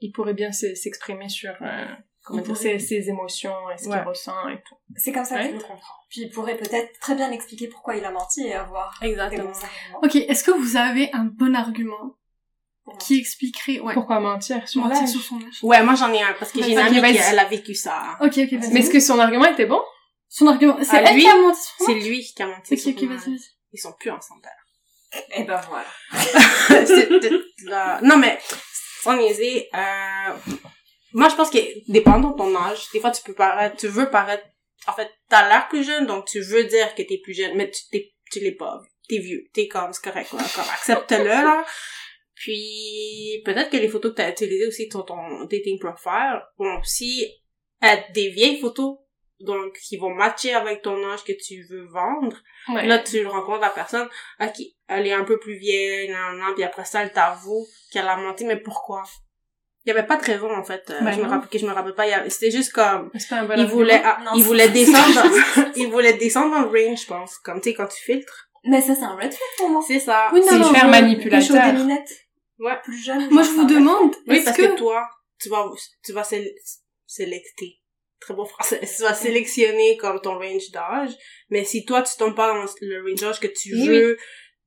[0.00, 1.86] il pourrait bien se- s'exprimer sur euh,
[2.26, 2.78] comment Il dire, pourrait.
[2.80, 3.98] ses, ses émotions, et ce Ouais.
[3.98, 4.74] qu'il ressent et tout.
[4.96, 5.48] C'est comme ça que Ouais.
[5.50, 5.94] je le comprends.
[6.10, 9.44] Puis il pourrait peut-être très bien expliquer pourquoi il a menti et avoir des Exactement.
[9.44, 10.00] bons arguments.
[10.02, 12.14] Ok, est-ce que vous avez un bon argument
[13.00, 16.22] qui expliquerait, ouais, Pourquoi mentir sur mentir l'âge sur son âge Ouais, moi j'en ai
[16.22, 17.16] un, parce que j'ai une Ok, amie qui vas-y.
[17.16, 18.16] elle a vécu ça.
[18.20, 18.72] Ok, ok, vas-y.
[18.72, 19.82] Mais est-ce que son argument était bon?
[20.28, 22.74] Son argument, c'est Ah, lui, qui a menti sur son C'est lui qui a menti
[22.74, 23.38] Ok, sur ok, son vas-y.
[23.72, 24.42] Ils sont plus ensemble.
[25.36, 25.86] Et ben voilà.
[26.86, 28.38] C'est- c'est- là- Non, mais,
[29.02, 30.32] sans niaiser, euh,
[31.16, 31.58] moi, je pense que,
[31.90, 34.44] dépendant de ton âge, des fois, tu peux paraître, tu veux paraître,
[34.86, 37.70] en fait, t'as l'air plus jeune, donc tu veux dire que t'es plus jeune, mais
[37.70, 38.82] tu, t'es, tu l'es pas.
[39.08, 39.46] T'es vieux.
[39.54, 41.64] T'es comme, c'est correct, là, comme, accepte-le, là.
[42.34, 47.26] Puis, peut-être que les photos que t'as utilisées aussi sur ton dating profile vont aussi
[47.80, 48.98] être des vieilles photos,
[49.40, 52.36] donc, qui vont matcher avec ton âge que tu veux vendre.
[52.68, 52.86] Ouais.
[52.86, 54.06] Là, tu rencontres la personne,
[54.38, 54.56] ok,
[54.88, 58.18] elle est un peu plus vieille, nan, nan, puis après ça, elle t'avoue qu'elle a
[58.18, 59.02] menti, mais pourquoi?
[59.86, 60.82] Il y avait pas de raison, en fait.
[60.90, 62.06] euh, Ben je me rappelle, que je me rappelle pas.
[62.06, 64.42] il y avait- C'était juste comme, C'est pas un bon il voulait, ah, Non, il
[64.42, 67.38] voulait descendre dans, il voulait descendre dans le range, je pense.
[67.38, 68.48] Comme, tu sais, quand tu filtres.
[68.64, 69.80] Mais ça, c'est un red flag pour moi.
[69.86, 70.28] C'est ça.
[70.32, 71.66] Oui, C'est hyper manipulateur.
[71.72, 72.10] des lunettes.
[72.58, 72.72] Ouais.
[72.82, 73.28] Plus jeune.
[73.30, 74.62] Moi, je vous demande, Oui, est-ce parce que...
[74.62, 74.76] que...
[74.76, 75.06] toi,
[75.40, 75.64] tu vas,
[76.04, 76.54] tu vas sé-
[77.06, 77.80] sélecter.
[78.18, 78.80] Très bon français.
[78.80, 81.10] Tu vas sélectionner comme ton range d'âge.
[81.50, 84.16] Mais si toi, tu tombes pas dans le range d'âge que tu Oui, veux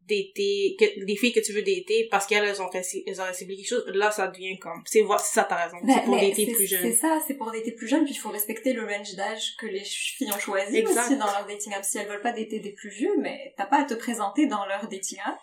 [0.09, 3.55] dater, que, des filles que tu veux dater parce qu'elles ont fait, elles ont réciblé
[3.55, 5.77] quelque chose, là, ça devient comme, c'est c'est ça, t'as raison.
[5.83, 6.95] Ben, c'est pour dater c'est- plus C'est jeune.
[6.95, 9.83] ça, c'est pour dater plus jeune, puis il faut respecter le range d'âge que les
[9.83, 11.05] filles ont choisi Exact.
[11.07, 11.85] aussi dans leur dating app.
[11.85, 14.65] Si elles veulent pas dater des plus vieux, mais t'as pas à te présenter dans
[14.65, 15.39] leur dating app.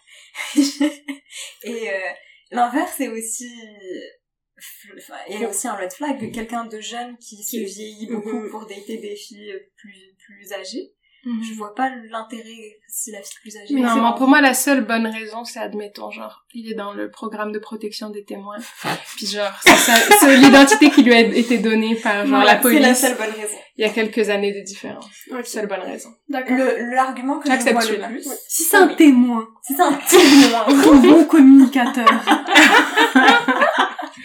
[1.64, 1.98] Et euh,
[2.50, 3.48] l'inverse est aussi...
[5.28, 8.50] Il y a aussi un red flag, quelqu'un de jeune qui se vieillit beaucoup Mhm.
[8.50, 10.92] pour dater des filles plus, plus âgées.
[11.26, 11.42] Mhm.
[11.42, 13.74] Je vois pas l'intérêt si la fille plus âgée...
[13.74, 14.16] Non, moi, bon.
[14.18, 17.58] pour moi, la seule bonne raison, c'est, admettons, genre, il est dans le programme de
[17.58, 18.56] protection des témoins.
[19.16, 22.84] Puis genre, c'est l'identité qui lui a été donnée par, genre, la Voilà, C'est la
[22.86, 23.00] police.
[23.00, 23.56] seule bonne raison.
[23.76, 25.04] Il y a quelques années de différence.
[25.44, 26.10] Seule bonne raison.
[26.28, 26.56] D'accord.
[26.94, 28.28] L'argument que je J'accepte vois le plus...
[28.48, 28.96] Si c'est un Oui.
[28.96, 30.64] témoin, Si c'est un témoin...
[30.92, 32.06] un bon communicateur,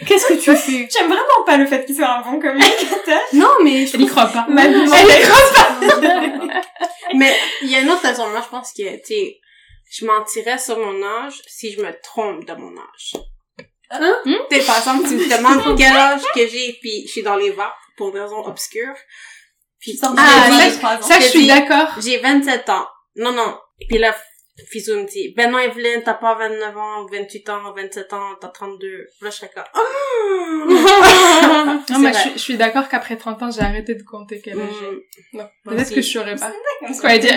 [0.08, 3.20] qu'est-ce que tu fais J'aime vraiment pas le fait qu'il soit un bon communicateur.
[3.34, 4.46] Non, mais je Elle y croit pas.
[4.50, 6.62] Ma Elle y croit pas!
[7.14, 8.30] Mais il y a une autre raison.
[8.30, 9.40] Moi, je pense que, tu sais,
[9.92, 13.14] je mentirais sur mon âge si je me trompe de mon âge.
[13.90, 14.16] Hein?
[14.24, 17.36] Tu sais, par exemple, tu me demandes quel âge que j'ai, puis je suis dans
[17.36, 18.96] les vapes pour une raison obscure.
[19.82, 20.50] Puis, Ah,
[20.80, 21.88] ça, Ça, je suis d'accord.
[22.02, 22.88] j'ai 27 ans.
[23.18, 23.58] Non, non.
[23.90, 24.16] Puis là,
[24.68, 28.50] Fizou me dit, ben non, Evelyne, t'as pas 29 ans, 28 ans, 27 ans, t'as
[28.50, 28.88] 32.
[29.22, 29.80] Là, je serais comme, ah!
[30.70, 34.42] Non, C'est mais je, suis- je suis d'accord qu'après 30 ans, j'ai arrêté de compter
[34.42, 35.38] quel âge j'ai.
[35.38, 35.48] Non.
[35.66, 36.52] Peut-être que je saurais pas.
[36.80, 37.34] Quoi Quoi dire?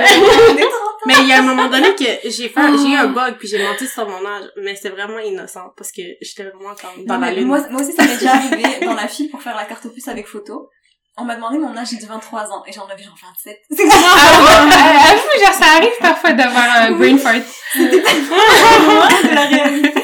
[1.06, 3.46] Mais il y a un moment donné que j'ai fait, j'ai eu un bug puis
[3.46, 7.14] j'ai menti sur mon âge, mais c'était vraiment innocent parce que j'étais vraiment comme dans
[7.14, 7.46] Non, la lune.
[7.46, 10.08] moi, moi aussi, ça m'est déjà arrivé dans la fille pour faire la carte opus
[10.08, 10.70] avec photo.
[11.16, 13.56] On m'a demandé mon âge, j'ai dit 23 ans, et j'en avais genre 27.
[13.70, 17.34] C'est Ah, avoue, genre, ça arrive parfois d'avoir un brain fart.
[17.76, 19.94] de la réalité.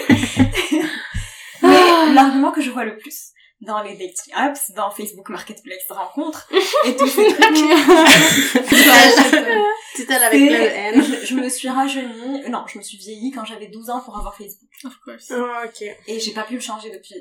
[1.63, 6.49] Mais l'argument que je vois le plus dans les dating apps, dans Facebook Marketplace rencontres,
[6.87, 7.57] et tous ces trucs,
[9.95, 11.03] C'était avec plein de c'est- haine.
[11.05, 14.17] je, je me suis rajeunie, non, je me suis vieillie quand j'avais 12 ans pour
[14.17, 14.71] avoir Facebook.
[14.85, 15.31] Of course.
[15.33, 15.83] Ah, ok.
[16.07, 17.17] Et j'ai pas pu le changer depuis.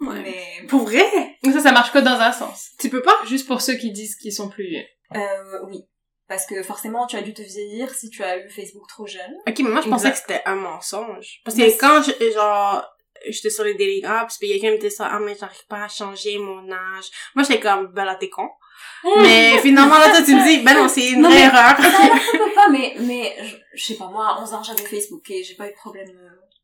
[0.00, 0.20] Ouais.
[0.22, 1.04] Mais, Pour vrai?
[1.44, 2.70] Ça, ça marche que dans un sens.
[2.78, 3.16] Tu peux pas?
[3.26, 4.84] Juste pour ceux qui disent qu'ils sont plus vieux.
[5.14, 5.84] euh, oui.
[6.28, 9.32] Parce que forcément, tu as dû te vieillir si tu as eu Facebook trop jeune.
[9.46, 10.26] Ok, mais moi je pensais Exact.
[10.26, 11.40] que c'était un mensonge.
[11.44, 12.84] Parce Mais que quand je, genre,
[13.28, 15.88] j'étais sur les dating apps puis quelqu'un me disait ça, ah mais j'arrive pas à
[15.88, 17.04] changer mon âge.
[17.36, 18.48] Moi j'étais comme, ben là t'es con.
[19.22, 21.76] mais finalement là toi tu me dis, ben non c'est une Non, vraie mais- erreur.
[21.78, 25.30] Ça peu pas, mais Mais, je, je sais pas, moi, à 11 ans, j'avais Facebook
[25.30, 26.10] et j'ai pas eu de problème.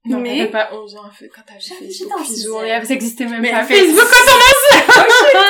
[0.04, 1.02] Non, Mais- t'avais pas 11 ans
[1.34, 2.12] quand t'avais J'étais Facebook.
[2.18, 3.62] en Bisous, ça existait même Mais pas.
[3.64, 5.00] Facebook, Facebook quand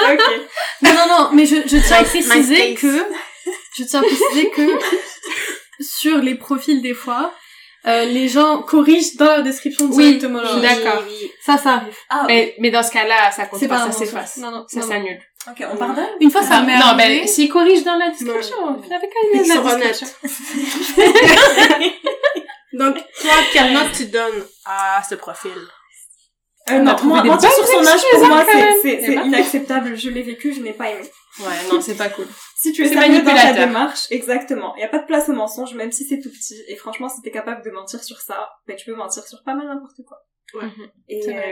[0.09, 0.41] on ok.
[0.83, 3.07] Non, non, non, mais je, je tiens à préciser que,
[3.79, 4.79] je tiens à préciser que,
[5.81, 7.33] sur les profils des fois,
[7.87, 10.41] euh, les gens corrigent dans la description Oui, directement.
[10.45, 11.03] je suis d'accord.
[11.09, 11.31] Oui, oui.
[11.45, 11.97] Ça, ça arrive.
[12.11, 14.37] Ah, mais, mais dans ce cas-là, ça compte C'est pas, pas ça s'efface.
[14.37, 15.19] Non, non, Ça s'annule.
[15.51, 18.93] Ok, on pardonne Une fois, ça m'est non, ben, s'ils corrigent dans la description, il
[18.93, 19.89] avait quand même Ils la sont honnêtes.
[20.23, 20.29] description.
[22.73, 25.53] Donc, toi, quelle note tu donnes à ce profil?
[26.71, 28.45] Euh, non, moi, bonnes sur son âge, pour moi,
[28.83, 29.97] c'est- inacceptable.
[29.97, 31.03] Je l'ai vécu, je n'ai pas aimé.
[31.41, 32.27] Ouais, non, c'est pas cool.
[32.63, 33.67] Si tu es sérieux dans ta manipulateur.
[33.67, 34.73] démarche, exactement.
[34.77, 36.63] Il n'y a pas de place au mensonge, même si c'est tout petit.
[36.69, 39.55] Et franchement, si t'es capable de mentir sur ça, ben, tu peux mentir sur pas
[39.55, 40.19] mal n'importe quoi.
[40.55, 40.67] Ouais.
[40.67, 40.91] Mhm.
[41.09, 41.43] Et euh,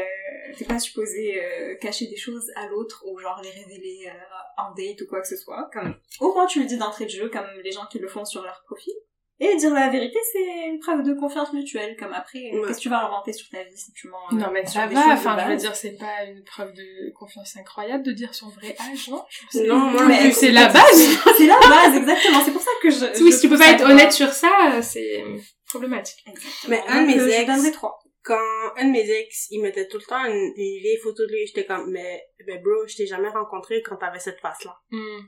[0.56, 4.72] t'es pas supposé euh, cacher des choses à l'autre ou genre les révéler euh, en
[4.74, 5.68] date ou quoi que ce soit.
[5.72, 8.24] Comme au moins tu le dis d'entrée de jeu, comme les gens qui le font
[8.24, 8.94] sur leur profil.
[9.42, 11.96] Et dire la vérité, c'est une preuve de confiance mutuelle.
[11.98, 12.60] Comme après, Ouais.
[12.66, 14.80] qu'est-ce que tu vas inventer sur ta vie si tu mens euh, Non, mais sur
[14.82, 15.14] ça va.
[15.14, 18.76] Enfin, je veux dire, c'est pas une preuve de confiance incroyable de dire son vrai
[18.78, 19.24] âge, non
[19.66, 20.84] Non, moi, Mais c'est la base.
[21.38, 22.40] c'est la base, exactement.
[22.44, 23.06] C'est pour ça que je.
[23.22, 25.24] Oui, je si tu peux pas être honnête sur ça, euh, c'est
[25.66, 26.22] problématique.
[26.26, 26.68] Exactement.
[26.68, 27.98] Mais un de mes euh, ex- trois.
[28.22, 28.36] Quand
[28.76, 31.46] un de mes ex, il mettait tout le temps une, une vieille photo de lui,
[31.46, 34.76] j'étais comme, mais, mais bro, je t'ai jamais rencontré quand t'avais cette face-là.
[34.90, 35.20] Hmm.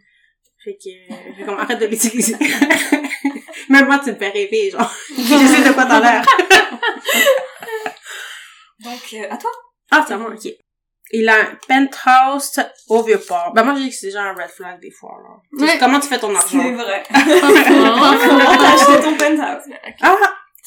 [0.65, 2.37] Fait que, euh, j'ai comme, arrête de l'utiliser.
[3.69, 4.93] Même moi, tu me fais rêver, genre.
[5.17, 6.25] je sais de quoi t'as l'air.
[8.85, 9.51] Donc, euh, à toi.
[9.91, 10.53] Ah, c'est à moi, ok.
[11.15, 13.53] Il a un penthouse au Vieux-Port.
[13.55, 15.65] Ben, moi, j'ai dit que c'est déjà un red flag, des fois, là.
[15.67, 15.79] Ouais.
[15.79, 16.73] Comment tu fais ton C'est argent?
[16.73, 17.03] vrai.
[17.13, 18.63] Pas faux, pas On faux.
[18.63, 19.65] t'a acheté ton penthouse?
[20.01, 20.17] Ah!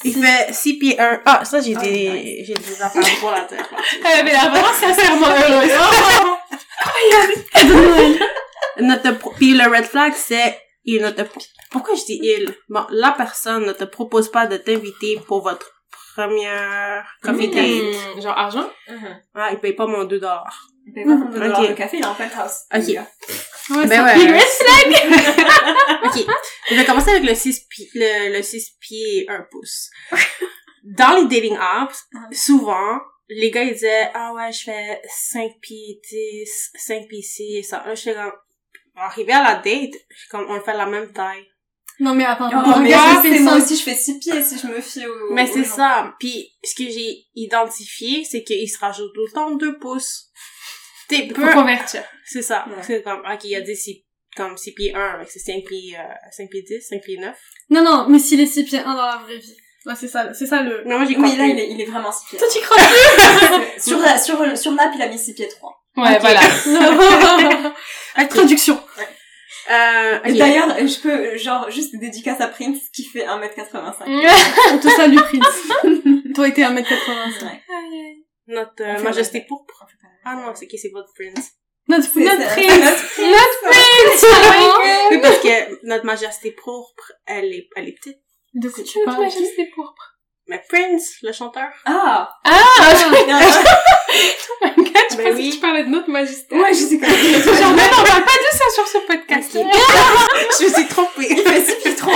[0.04, 1.22] Il fait 6 pieds 1.
[1.24, 3.66] Ah, ça, j'ai des, j'ai des affaires pour la terre.
[4.04, 5.70] Elle avait l'air vraiment sincèrement heureuse.
[7.64, 8.45] Ne te
[9.18, 11.22] pro- Puis le red flag, c'est, il ne te,
[11.70, 12.54] pourquoi je dis il?
[12.68, 15.70] Bon, la personne ne te propose pas de t'inviter pour votre
[16.14, 18.16] première coffee date.
[18.16, 18.70] Hmm, Genre argent?
[19.34, 20.68] Ah, il paye pas mon 2 dollars.
[20.86, 21.68] Il paye pas ton 2 Ok.
[21.70, 22.60] de café, il est en penthouse.
[22.74, 22.86] Ok.
[22.94, 23.06] gars.
[23.70, 24.16] Ouais, Ben ouais.
[24.26, 26.34] Le red flag ok.
[26.70, 29.90] Je vais commencer avec le 6 pieds, le, le 6 pieds 1 pouce.
[30.84, 36.00] Dans les dating apps, souvent, les gars, ils disaient, ah ouais, je fais 5 pieds
[36.08, 37.82] 10, 5 pieds 6, ça.
[37.84, 38.32] Là, je suis comme,
[38.96, 41.46] arrivé à la date, je suis comme, on fait la même taille.
[41.98, 42.50] Non, mais attends.
[42.52, 45.32] Oh, mais gars je aussi, je fais 6 pieds si je me fie au...
[45.32, 46.14] Mais c'est ça.
[46.18, 50.26] Puis, ce que j'ai identifié, c'est qu'il se rajoute tout le temps 2 pouces.
[51.08, 51.42] T'es peu...
[51.42, 52.02] Pour convertir.
[52.26, 52.66] C'est ça.
[52.68, 52.82] Ouais.
[52.82, 54.04] C'est comme, ok, il y a des six,
[54.36, 57.34] comme 6 pieds 1, c'est 5 pieds, euh, 5 pieds 10, 5 pieds 9.
[57.70, 59.56] Non, non, mais s'il est 6 pieds 1 dans la vraie vie.
[59.86, 60.82] Là, c'est ça, c'est ça le...
[60.84, 61.36] Mais moi, j'ai Oui, compris.
[61.38, 62.38] là, il est, il est vraiment 6 pieds.
[62.38, 62.76] Toi, tu crois
[63.78, 65.72] sur, la, sur, sur l'app, il a mis 6 pieds 3.
[65.96, 66.40] Ouais, voilà.
[68.14, 68.80] Avec traduction.
[69.70, 70.18] Euh.
[70.24, 74.04] D'ailleurs, je peux, genre, juste dédicace à Prince, qui fait 1m85.
[74.72, 75.62] On te salue, Prince.
[76.34, 77.44] Toi, t'es 1m85.
[77.44, 77.62] Ouais.
[78.48, 79.86] Notre euh, majesté pourpre.
[80.24, 81.52] Ah non, c'est qui, c'est votre prince?
[81.88, 82.48] Notre, notre ça.
[82.48, 83.04] Prince.
[83.18, 83.60] Notre
[85.10, 88.18] Oui, parce que notre majesté pourpre, elle est, elle est petite.
[88.54, 89.28] De quoi tu parles?
[89.74, 90.15] pourpre?
[90.48, 91.68] Mais Prince, le chanteur.
[91.84, 92.30] Ah!
[92.44, 92.50] Ah!
[92.80, 93.24] Ouais,
[94.48, 95.50] Oh my god, je Ben pensais oui.
[95.50, 96.56] que tu parlais de notre majesté.
[96.56, 99.56] je sais quand Genre, non, on parle pas de ça sur ce podcast.
[99.56, 99.64] Ok.
[100.60, 101.26] je me suis trompée.
[101.30, 102.12] Il fait 6 pieds 3.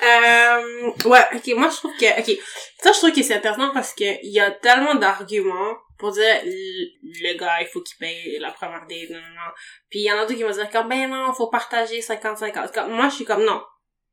[0.00, 2.38] Euh, ouais, ok, moi je trouve que, ok,
[2.82, 6.40] ça je trouve que c'est intéressant parce que il y a tellement d'arguments pour dire
[6.44, 9.52] le, gars il faut qu'il paye la première date, non, non, non.
[9.90, 12.72] Puis il y en a d'autres qui vont dire comme ben non, faut partager 50-50.
[12.72, 13.60] Comme, moi je suis comme non.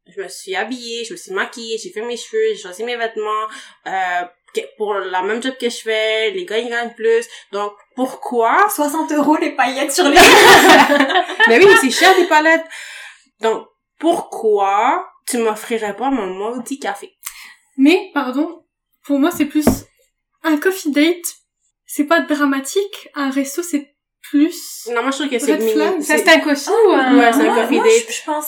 [0.07, 2.95] Je me suis habillée, je me suis maquillée, j'ai fait mes cheveux, j'ai choisi mes
[2.95, 3.47] vêtements,
[3.87, 4.21] euh,
[4.77, 7.25] pour la même job que je fais, les gars ils gagnent plus.
[7.51, 8.69] Donc pourquoi?
[8.69, 10.15] 60 euros les paillettes sur les...
[11.47, 12.65] mais oui, mais c'est cher des palettes.
[13.41, 13.67] Donc,
[13.99, 17.15] pourquoi tu m'offrirais pas mon maudit café?
[17.77, 18.63] Mais, pardon,
[19.05, 19.65] pour moi, c'est plus
[20.43, 21.35] un coffee date.
[21.85, 23.09] C'est pas dramatique.
[23.15, 24.87] Un resto, c'est plus...
[24.91, 26.03] Non, moi, je trouve que c'est mini.
[26.03, 27.17] Ça, c'est un coffee ou un...
[27.17, 28.07] Ouais, c'est un coffee date.
[28.07, 28.47] Je, je pense,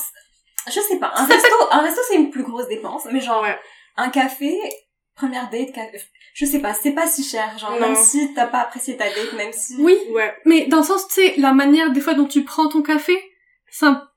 [0.73, 3.57] je sais pas, un resto, un resto c'est une plus grosse dépense, mais genre, Ouais.
[3.97, 4.57] un café,
[5.15, 5.99] première date, café,
[6.33, 7.79] je sais pas, c'est pas si cher, genre, Non.
[7.79, 9.75] même si t'as pas apprécié ta date, même si...
[9.79, 10.33] Oui, Ouais.
[10.45, 13.17] mais dans le sens, tu sais, la manière des fois dont tu prends ton café,
[13.71, 14.09] ça...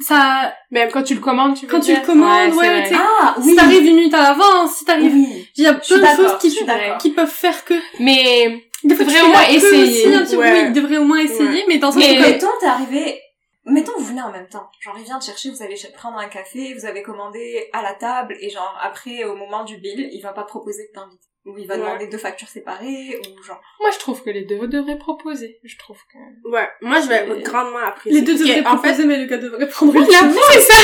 [0.00, 2.82] ça Même quand tu le commandes, tu veux Quand tu le commandes, ouais, vrai.
[2.84, 3.00] tu sais.
[3.20, 3.50] Ah, oui!
[3.50, 5.12] si t'arrives une minute à l'avance, si t'arrives...
[5.12, 5.46] Oui.
[5.56, 6.56] Il y a plein de choses qui,
[7.00, 7.74] qui peuvent faire que...
[8.00, 10.16] Mais, Des fois, tu Devrait fais au moins essayer.
[10.22, 10.52] aussi, Ouais.
[10.52, 13.20] Oui, il devrait au moins essayer, mais dans un Mais- sens, Mettons, t'es arrivé,
[13.66, 14.68] mettons, vous venez en même temps.
[14.80, 17.94] Genre, il vient te chercher, vous allez prendre un café, vous avez commandé à la
[17.94, 21.22] table, et genre, après, au moment du bill, il va pas proposer de t'inviter.
[21.44, 21.80] Où il va Ouais.
[21.80, 23.60] demander deux factures séparées, ou genre...
[23.78, 25.60] Moi, je trouve que les deux devraient proposer.
[25.62, 26.18] Je trouve que...
[26.50, 28.18] Ouais, moi je vais grandement apprécier.
[28.20, 30.36] Les deux que, devraient en fait, proposer, mais le gars devrait prendre une Voilà, chose.
[30.50, 30.74] c'est ça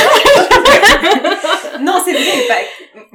[1.81, 2.55] non, c'est vrai, bah,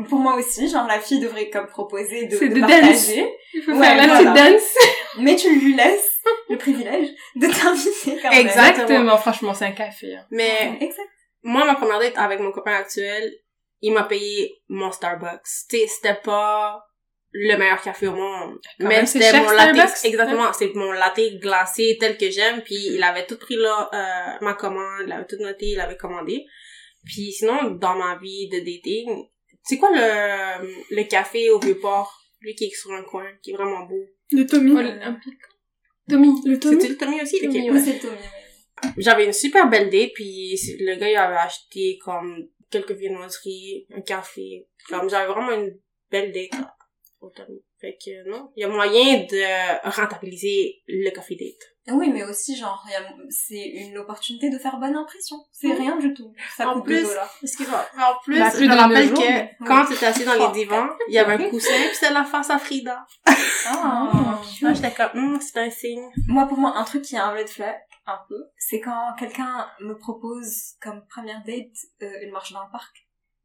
[0.10, 3.62] pour moi aussi, genre la fille devrait comme proposer de, C'est de de partager, Il
[3.64, 4.34] faut Ouais, faire la voilà.
[4.34, 4.76] petite danse.
[5.20, 6.17] mais tu lui laisses
[6.50, 8.46] le privilège de terminer quand même.
[8.46, 8.80] Exact.
[8.80, 10.16] Exactement, franchement, c'est un café.
[10.16, 10.26] hein.
[10.32, 11.08] mais Exact.
[11.44, 13.32] moi, ma première date avec mon copain actuel,
[13.82, 15.44] il m'a payé mon Starbucks.
[15.70, 16.84] T'sais, c'était pas
[17.32, 18.58] le meilleur café au monde.
[18.80, 20.06] Quand mais c'était mon latte, Starbucks.
[20.06, 24.46] exactement, c'est mon latte glacé tel que j'aime, puis il avait tout pris là, euh,
[24.46, 26.46] ma commande, il avait tout noté, il avait commandé.
[27.06, 29.26] Puis sinon, dans ma vie de dating,
[29.64, 32.14] c'est quoi le, le café au Vieux-Port?
[32.42, 34.00] Lui qui est sur un coin, qui est vraiment beau.
[34.32, 34.72] Le Tommy.
[34.72, 35.34] Olympique.
[36.10, 36.30] Tommy.
[36.46, 36.88] Le Tommy?
[36.88, 37.40] Le Tommy aussi?
[37.40, 37.72] Tommy, Ok, ouais.
[37.72, 38.18] Moi, c'est Tommy.
[38.98, 44.02] J'avais une super belle date, puis le gars, il avait acheté comme quelques viennoiseries, un
[44.02, 44.68] café.
[44.88, 45.80] Comme, j'avais vraiment une
[46.12, 46.76] belle date là,
[47.22, 47.64] au Tommy.
[47.80, 51.77] Fait que, non, il y a moyen de rentabiliser le café date.
[51.90, 55.38] Oui, mais aussi, genre, a- c'est une opportunité de faire bonne impression.
[55.52, 56.34] C'est rien du tout.
[56.58, 57.38] Ça En coûte plus, 2 dollars.
[57.42, 57.86] Excuse-moi.
[57.98, 60.48] En plus, Bah, plus je me rappelle que mais- quand t'étais assis dans Oh.
[60.54, 63.06] les divans, il y avait un coussin, puis c'était la face à Frida.
[63.68, 64.40] Ah.
[64.62, 66.10] Là, j'étais comme, Hum, c'est un signe.
[66.28, 69.68] Moi, pour moi, un truc qui est un red flag, un peu, c'est quand quelqu'un
[69.80, 71.72] me propose comme première date
[72.02, 72.96] euh, une marche dans le parc.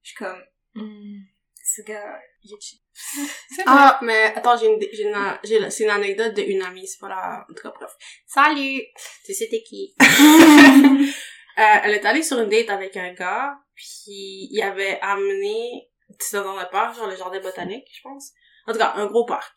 [0.02, 0.42] Je suis comme,
[0.74, 1.20] Hmm.
[1.64, 2.80] ce gars, il est cheap.
[3.66, 7.08] Ah, mais attends, j'ai une, j'ai une, j'ai, c'est une anecdote d'une amie, c'est pas
[7.08, 7.90] la, en tout cas, bref.
[8.26, 8.82] Salut!
[9.24, 9.94] Tu sais, c'était qui?
[11.58, 16.42] Euh, elle est allée sur une date avec un gars, puis il avait amené, c'était
[16.42, 18.32] dans un parc, genre le jardin botanique, je pense.
[18.66, 19.52] En tout cas, un gros parc.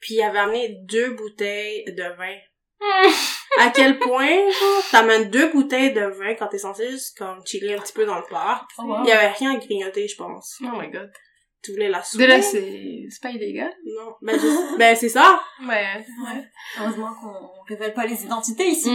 [0.00, 2.36] Puis il avait amené deux bouteilles de vin.
[3.60, 7.74] à quel point, genre, t'amènes deux bouteilles de vin quand t'es censé juste comme chiller
[7.74, 8.68] un petit peu dans le parc?
[8.78, 9.04] Oh, wow.
[9.04, 10.56] Il y avait rien à grignoter, je pense.
[10.60, 11.12] Oh my god.
[11.62, 12.20] Tu voulais la soupe?
[12.20, 13.72] De là, c'est c'est pas illégal.
[13.84, 14.14] Non.
[14.22, 15.40] Ben, je- ben c'est ça.
[15.62, 15.66] Ouais.
[16.24, 16.44] Ouais.
[16.80, 18.90] Heureusement qu'on révèle pas les identités ici.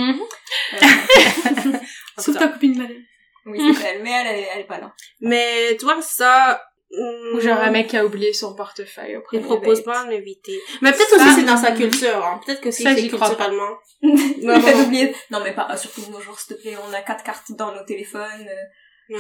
[0.74, 0.78] Euh,
[2.18, 3.04] Sauf ta copine Malène.
[3.46, 4.94] oui, c'est elle, mais elle, elle, est- elle est pas là.
[5.22, 6.62] Mais tu vois, ça...
[6.92, 10.10] hum, Ou genre un mec qui a oublié son portefeuille au Il propose pas de
[10.10, 10.60] m'inviter.
[10.82, 11.78] Mais peut-être aussi c'est dans sa hum.
[11.78, 12.42] culture, hein.
[12.46, 13.78] Peut-être que c'est culturellement.
[14.02, 15.16] Le fait d'oublier.
[15.32, 17.74] Non, mais pas, surtout de nos jours, s'il te plaît, on a quatre cartes dans
[17.74, 18.48] nos téléphones.
[18.50, 19.20] euh, Ouais.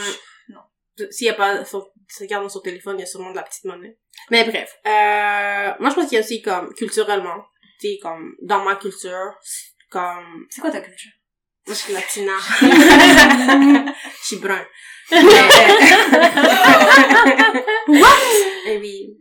[1.11, 3.35] S'il y a pas son, s'il regarde dans son téléphone, il y a sûrement de
[3.35, 3.97] la petite monnaie.
[4.31, 4.75] Mais bref.
[4.85, 7.43] Euh, moi, je pense qu'il y a aussi comme, culturellement,
[7.79, 11.11] tu sais, comme, dans ma culture, c'est comme, C'est quoi ta culture?
[11.67, 12.31] moi, je suis latina.
[14.21, 14.65] je suis brun.
[17.87, 18.21] What?
[18.67, 19.17] Eh oui.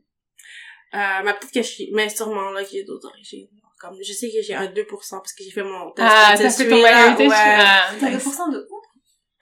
[0.95, 3.49] Euh, mais peut-être que je suis, mais sûrement là, que j'ai d'autres origines.
[3.79, 6.09] Comme, je sais que j'ai un 2% parce que j'ai fait mon test.
[6.11, 7.19] Ah, ça fait ton héritage.
[7.29, 7.35] ouais.
[7.37, 8.25] Ah, T'as nice.
[8.25, 8.76] 2% de où?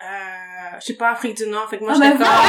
[0.04, 2.22] Euh, je sais pas, Afrique du Nord, fait que moi, j'étais comme...
[2.26, 2.42] Ah,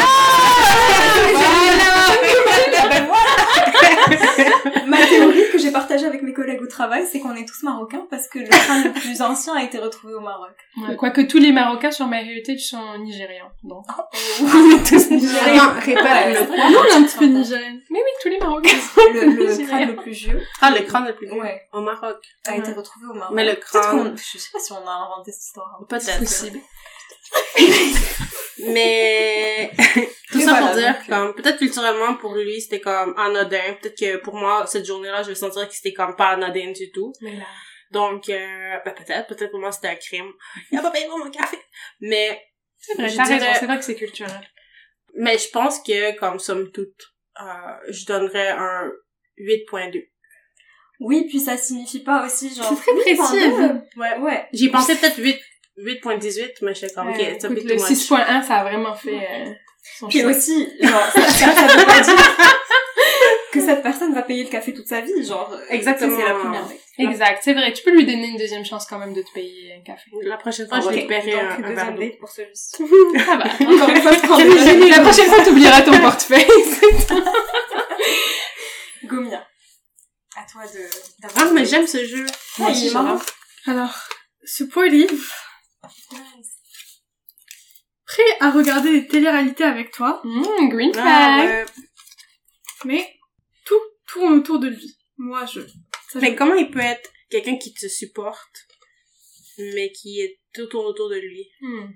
[2.89, 4.85] ben voilà.
[4.85, 8.05] Ma théorie que j'ai partagée avec mes collègues au travail, c'est qu'on est tous marocains
[8.09, 10.51] parce que le crâne le plus ancien a été retrouvé au Maroc.
[10.77, 13.49] Ouais, Quoique tous les Marocains sur MyHeritage sont nigérians.
[13.63, 13.85] Donc.
[14.41, 15.73] On est tous nigériens.
[15.85, 16.71] Le.
[16.71, 17.79] Nous, on est un petit peu nigérienne.
[17.89, 18.69] Mais oui, tous les Marocains.
[19.13, 21.39] Le, le crâne le plus vieux, Ah, le crâne le plus vieux.
[21.41, 22.17] ouais, Au Maroc.
[22.47, 23.33] a été retrouvé au Maroc.
[23.35, 25.77] Mais le crâne- je sais pas si on a inventé cette histoire.
[25.79, 25.85] hein.
[25.87, 26.19] Peut-être.
[26.19, 26.59] possible.
[28.57, 29.71] Mais
[30.31, 33.97] tout ça voilà, pour dire, donc, comme peut-être culturellement pour lui c'était comme anodin, peut-être
[33.97, 37.11] que pour moi cette journée-là je vais sentir que c'était comme pas anodin du tout.
[37.91, 40.31] Donc euh, ben, peut-être, peut-être pour moi c'était un crime.
[40.71, 41.57] Il a pas payé pour mon café.
[41.99, 42.41] Mais
[42.77, 44.49] C'est vrai, dirais- c'est vrai que c'est culturel.
[45.15, 47.45] mais je pense que comme somme toute, euh,
[47.89, 48.89] je donnerais un
[49.37, 50.01] 8.2.
[51.01, 52.69] oui, puis ça signifie pas aussi genre.
[52.73, 53.45] C'est très précis.
[53.97, 54.17] Ouais.
[54.19, 54.47] Ouais.
[54.53, 55.37] J'y pensais peut-être 8
[55.77, 57.91] 8.18 mais j'étais comme Ouais, ok, ça Écoute, fait le too much.
[57.91, 59.51] 6.1, ça a vraiment fait euh,
[59.99, 60.31] son Puis choix.
[60.31, 62.15] aussi, genre, ça, ça, ça veut pas dire
[63.51, 65.51] que cette personne va payer le café toute sa vie, genre.
[65.53, 66.15] euh, Exactement.
[66.15, 66.77] sais, C'est la première date.
[66.97, 67.71] Exact, c'est vrai.
[67.73, 70.09] Tu peux lui donner une deuxième chance quand même de te payer un café.
[70.23, 72.01] La prochaine fois, je Ok, vais te donc, un, un verre d'eau.
[72.19, 72.71] pour celui-ci.
[73.25, 73.45] Ça va.
[73.45, 74.89] Encore une fois, je prends C'est.
[74.89, 76.45] La prochaine fois, t'oublieras ton portefeuille.
[79.05, 79.45] Gomia.
[80.37, 80.79] À toi de,
[81.37, 82.25] Ah, mais j'aime ce jeu.
[82.57, 82.71] Moi.
[83.67, 83.93] Alors,
[84.43, 85.17] ce poili, date.
[88.05, 91.05] Prêt à regarder des téléréalités avec toi, Mmh, green flag.
[91.05, 91.65] Ah, ouais.
[92.85, 93.15] mais
[93.65, 94.97] tout tourne autour de lui.
[95.17, 95.61] Moi, je...
[95.61, 98.67] ça, Mais je- comment il peut être quelqu'un qui te supporte,
[99.57, 101.49] mais qui est tout tourne autour de lui?
[101.61, 101.87] Hmm.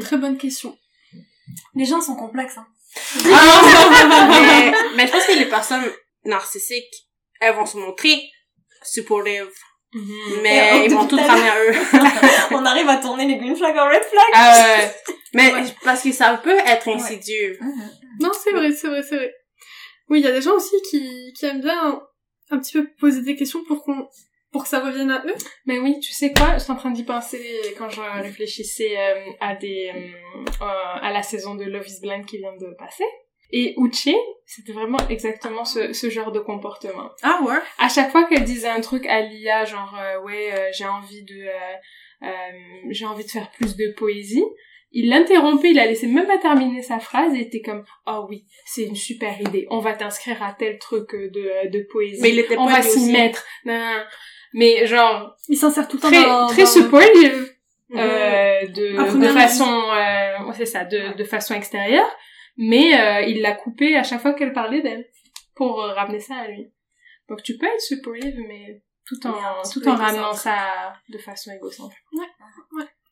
[0.00, 0.78] Très bonne question.
[1.74, 2.66] Les gens sont complexes, hein.
[3.24, 5.90] mais, mais je pense que les personnes
[6.24, 7.08] narcissiques,
[7.40, 8.30] elles vont se montrer
[8.82, 9.48] supportive,
[9.92, 10.40] Mhm.
[10.42, 11.74] mais ils vont tout ramener à eux.
[12.52, 14.32] On arrive à tourner les green flags en red flags.
[14.34, 14.94] Ah ouais.
[15.34, 15.64] mais Ouais.
[15.84, 17.58] parce que ça peut être insidieux.
[18.20, 19.34] Non, c'est vrai, c'est vrai, c'est vrai.
[20.08, 22.00] Oui, il y a des gens aussi qui, qui aiment bien
[22.50, 24.08] un petit peu poser des questions pour qu'on
[24.52, 25.34] pour que ça revienne à eux.
[25.66, 27.40] Mais oui, tu sais quoi, je suis en train d'y penser
[27.78, 30.64] quand je réfléchissais euh, à des euh, euh,
[31.00, 33.04] à la saison de Love is Blind qui vient de passer.
[33.52, 37.10] Et Uchi, c'était vraiment exactement ce, ce genre de comportement.
[37.22, 37.58] Ah ouais?
[37.78, 41.22] À chaque fois qu'elle disait un truc à Lia, genre euh, ouais, euh, j'ai envie
[41.24, 41.42] de
[42.22, 42.28] euh,
[42.90, 44.44] j'ai envie de faire plus de poésie,
[44.92, 48.44] il l'interrompait, il a laissé même pas terminer sa phrase et était comme oh oui,
[48.66, 52.20] c'est une super idée, on va t'inscrire à tel truc de de poésie.
[52.22, 53.44] Mais il était on va s'y mettre.
[54.52, 57.54] Mais genre Ils s'en servent tout le temps très dans, très dans- supportive
[57.94, 62.08] euh, de de façon euh, c'est ça de de façon extérieure
[62.56, 65.08] mais euh, il l'a coupé à chaque fois qu'elle parlait d'elle
[65.54, 66.72] pour euh, ramener ça à lui.
[67.28, 72.04] Donc tu peux être supportive mais tout en tout en ramenant ça de façon égocentrique.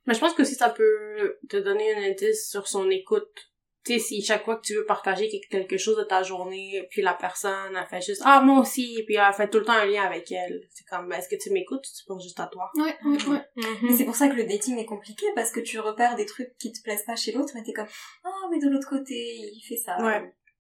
[0.07, 3.51] Mais je pense que si ça peut te donner un indice sur son écoute.
[3.85, 7.01] Tu sais, si chaque fois que tu veux partager quelque- chose de ta journée, puis
[7.01, 9.87] la personne, elle fait juste, ah, moi aussi, puis elle fait tout le temps un
[9.87, 10.61] lien avec elle.
[10.70, 12.70] C'est comme, ben, est-ce que tu m'écoutes ou tu penses juste à toi?
[12.74, 13.43] Ouais, ouais, ouais.
[13.83, 16.55] Mais c'est pour ça que le dating est compliqué parce que tu repères des trucs
[16.59, 17.87] qui te plaisent pas chez l'autre mais t'es comme
[18.24, 19.97] ah mais de l'autre côté il fait ça.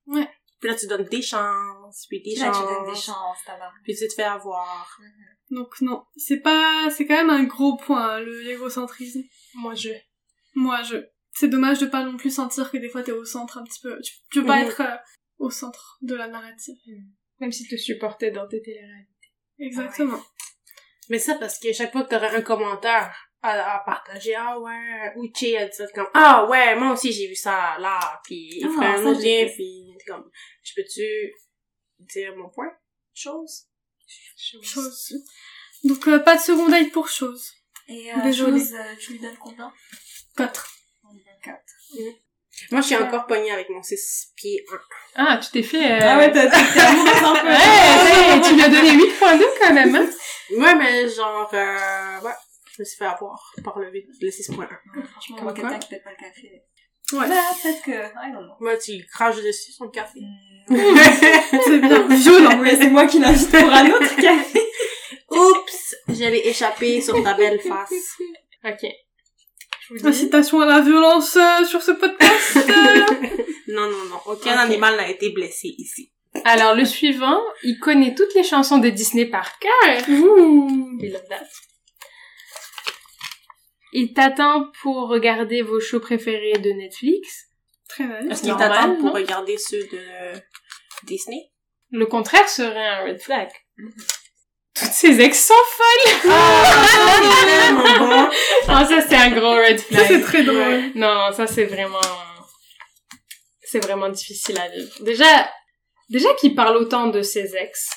[0.06, 0.28] Ouais.
[0.60, 2.58] Puis là, tu donnes des chances, puis des Là chances.
[2.66, 3.70] tu donnes des chances là-bas.
[3.84, 4.98] Puis tu te fais avoir.
[5.50, 9.20] Donc non, c'est pas, c'est quand même un gros point, hein, le l'égocentrisme.
[9.54, 9.90] moi je
[10.54, 10.96] Moi, je,
[11.38, 13.80] c'est dommage de pas non plus sentir que des fois t'es au centre un petit
[13.80, 14.00] peu.
[14.02, 14.96] Tu, tu veux pas être euh,
[15.38, 16.76] au centre de la narrative.
[17.40, 18.80] même si tu te supportais dans tes télé
[19.60, 20.20] Exactement.
[21.08, 25.14] Mais ça, parce que chaque fois que t'aurais un commentaire à, à partager, ah ouais,
[25.16, 28.66] Uchi a dit ça, comme, ah ouais, moi aussi j'ai vu ça là, puis il
[28.66, 30.28] Ah, ferait un autre lien, puis comme,
[30.62, 31.32] je peux-tu
[32.00, 32.72] dire mon point?
[33.14, 33.66] Chose?
[34.62, 35.14] Chose.
[35.84, 37.52] Donc euh, pas de second date pour chose.
[37.88, 38.58] Et euh, Désolée.
[38.58, 39.72] chose, euh, tu lui donnes combien?
[40.36, 40.77] 4.
[41.42, 41.62] Quatre.
[42.72, 43.02] Moi, je suis Ouais.
[43.02, 44.78] encore pognée avec mon 6 pieds 1.
[45.16, 45.98] ah tu t'es fait euh...
[46.02, 47.46] Ah ouais t'as t'es amoureuse un peu.
[47.48, 50.08] ouais, ouais, tu lui as donné 8.2 quand même hein
[50.56, 52.32] Ouais, mais genre, euh, ouais,
[52.74, 54.56] je me suis fait avoir par le, vide- le 6.1.
[54.58, 54.66] Ouais,
[55.12, 56.62] Franchement Comme moi quelqu'un qui pète pas le café.
[57.12, 57.28] Ouais.
[57.28, 58.54] Bah peut-être que I don't know.
[58.60, 60.20] Moi, tu lui craches dessus son café.
[60.68, 62.06] C'est bien.
[62.08, 62.60] Violent.
[62.60, 64.60] Ouais, c'est moi qui l'invite pour un autre café.
[65.30, 65.94] Oups!
[66.08, 67.92] J'allais échapper sur ta belle face.
[68.64, 68.90] ok
[70.04, 72.58] Incitation à la violence euh, sur ce podcast.
[73.70, 74.16] Non, non, non.
[74.26, 76.10] Aucun animal n'a été blessé ici.
[76.44, 80.98] alors le suivant il connaît toutes les chansons de Disney par cœur Ouh.
[83.92, 87.46] Il t'attend pour regarder vos shows préférés de Netflix.
[87.90, 88.20] Très bien.
[88.30, 90.00] Est-ce qu'il t'attend pour regarder ceux de
[91.04, 91.50] Disney?
[91.90, 93.48] Le contraire serait un red flag.
[94.80, 96.30] Toutes ces ex sont folles!
[97.98, 98.30] bon.
[98.68, 100.22] Ah, ça c'est un gros red Ça c'est flag.
[100.24, 100.92] très drôle.
[100.94, 101.98] Non, non, ça c'est vraiment...
[103.62, 104.90] C'est vraiment difficile à vivre.
[105.02, 105.50] Déjà,
[106.08, 107.90] déjà qu'il parle autant de ses ex,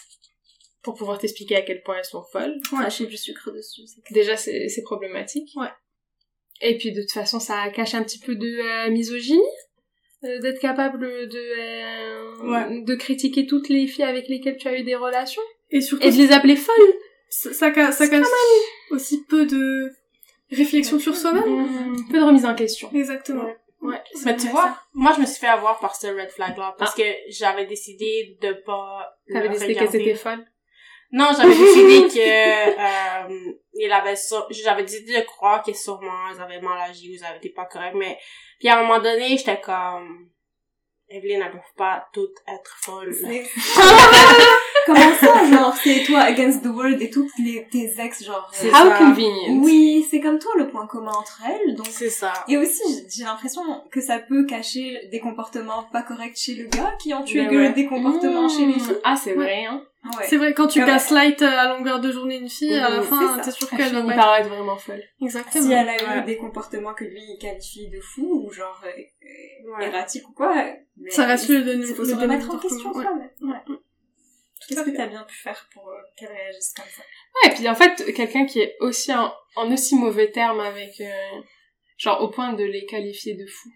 [0.84, 2.58] pour pouvoir t'expliquer à quel point elles sont folles.
[2.72, 3.82] Cracher du sucre dessus.
[4.10, 5.50] Déjà, c'est c'est problématique.
[5.56, 5.70] Ouais.
[6.62, 9.40] Et puis, de toute façon, ça cache un petit peu de euh, misogynie.
[10.26, 12.82] euh, D'être capable de, euh, Ouais.
[12.84, 15.42] de critiquer toutes les filles avec lesquelles tu as eu des relations.
[15.72, 16.94] Et surtout, Et de les appeler folles.
[17.30, 18.28] ça, ça, ca- ça casse
[18.90, 19.92] aussi peu de
[20.52, 21.44] réflexion sur soi-même.
[21.46, 22.90] Mmh, peu de remise en question.
[22.94, 23.46] Exactement.
[23.82, 24.02] Ouais.
[24.26, 24.82] Mais tu vois, ça.
[24.94, 28.54] moi, je me suis fait avoir par ce red flag-là parce que j'avais décidé de
[28.54, 30.02] pas T'avais décidé qu'elle regarder.
[30.10, 30.46] était folle?
[31.14, 34.46] Non, j'avais décidé que euh, il avait ça.
[34.52, 37.66] J'avais décidé de croire que sûrement ils avaient mal agi ou ils avaient été pas
[37.66, 38.18] corrects, mais
[38.60, 40.30] puis à un moment donné, j'étais comme
[41.10, 43.14] Evelyne, elles peuvent pas toutes être folles.
[44.86, 48.50] Comment ça, genre, c'est toi against the world et toutes les, tes ex, genre...
[48.54, 48.98] C'est euh, How ça.
[48.98, 49.62] convenient.
[49.64, 51.88] Oui, c'est comme toi le point commun entre elles, donc...
[51.90, 52.34] C'est ça.
[52.48, 53.62] Et aussi, j'ai- l'impression
[53.92, 57.50] que ça peut cacher des comportements pas corrects chez le gars qui ont tué Mais
[57.50, 57.74] que ouais.
[57.74, 58.98] des comportements chez les filles.
[59.04, 59.84] Ah, c'est vrai, hein.
[60.04, 60.26] Ouais.
[60.28, 63.38] C'est vrai, quand tu gaslight euh, à longueur de journée une fille, à la fin,
[63.38, 65.04] t'es sûr Elle qu'elle va finit pas par être vraiment folle.
[65.22, 65.64] Exactement.
[65.64, 68.88] Si elle a eu des comportements que lui il qualifie de fous ou genre euh,
[68.90, 69.86] euh, Ouais.
[69.90, 70.56] erratiques ou quoi,
[70.98, 71.86] mais Ça reste le donner.
[71.88, 73.04] il faut le se remettre en question monde.
[73.04, 73.30] soi-même.
[73.44, 73.76] Ouais.
[74.72, 77.02] Qu'est-ce que t'as bien pu faire pour euh, qu'elle réagisse comme ça?
[77.44, 81.00] Ouais, et puis en fait, quelqu'un qui est aussi en, en aussi mauvais termes avec...
[81.02, 81.42] euh,
[81.98, 83.72] genre, au point de les qualifier de fous.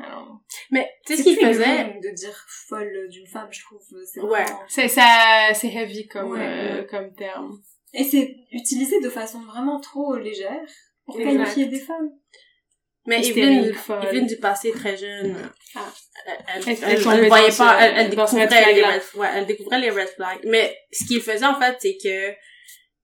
[0.00, 0.40] Alors,
[0.70, 3.82] Mais tu sais ce qu'il faisait de dire folle d'une femme, je trouve.
[4.06, 4.42] C'est Ouais.
[4.44, 6.86] vraiment- c'est ça, c'est heavy comme, Ouais, euh, ouais.
[6.86, 7.60] comme terme.
[7.92, 10.66] Et c'est utilisé de façon vraiment trop légère
[11.04, 11.36] pour Exact.
[11.36, 12.10] qualifier des femmes.
[13.06, 13.74] Mais Evelyne.
[14.02, 15.36] Evelyne du passé très jeune,
[15.74, 15.80] Ah.
[16.26, 19.90] elle, elle, Elle- elle, voyait pas, elle, elle découvrait les red, ouais, elle découvrait les
[19.90, 20.40] red flags.
[20.44, 22.34] Mais ce qu'il faisait en fait, c'est que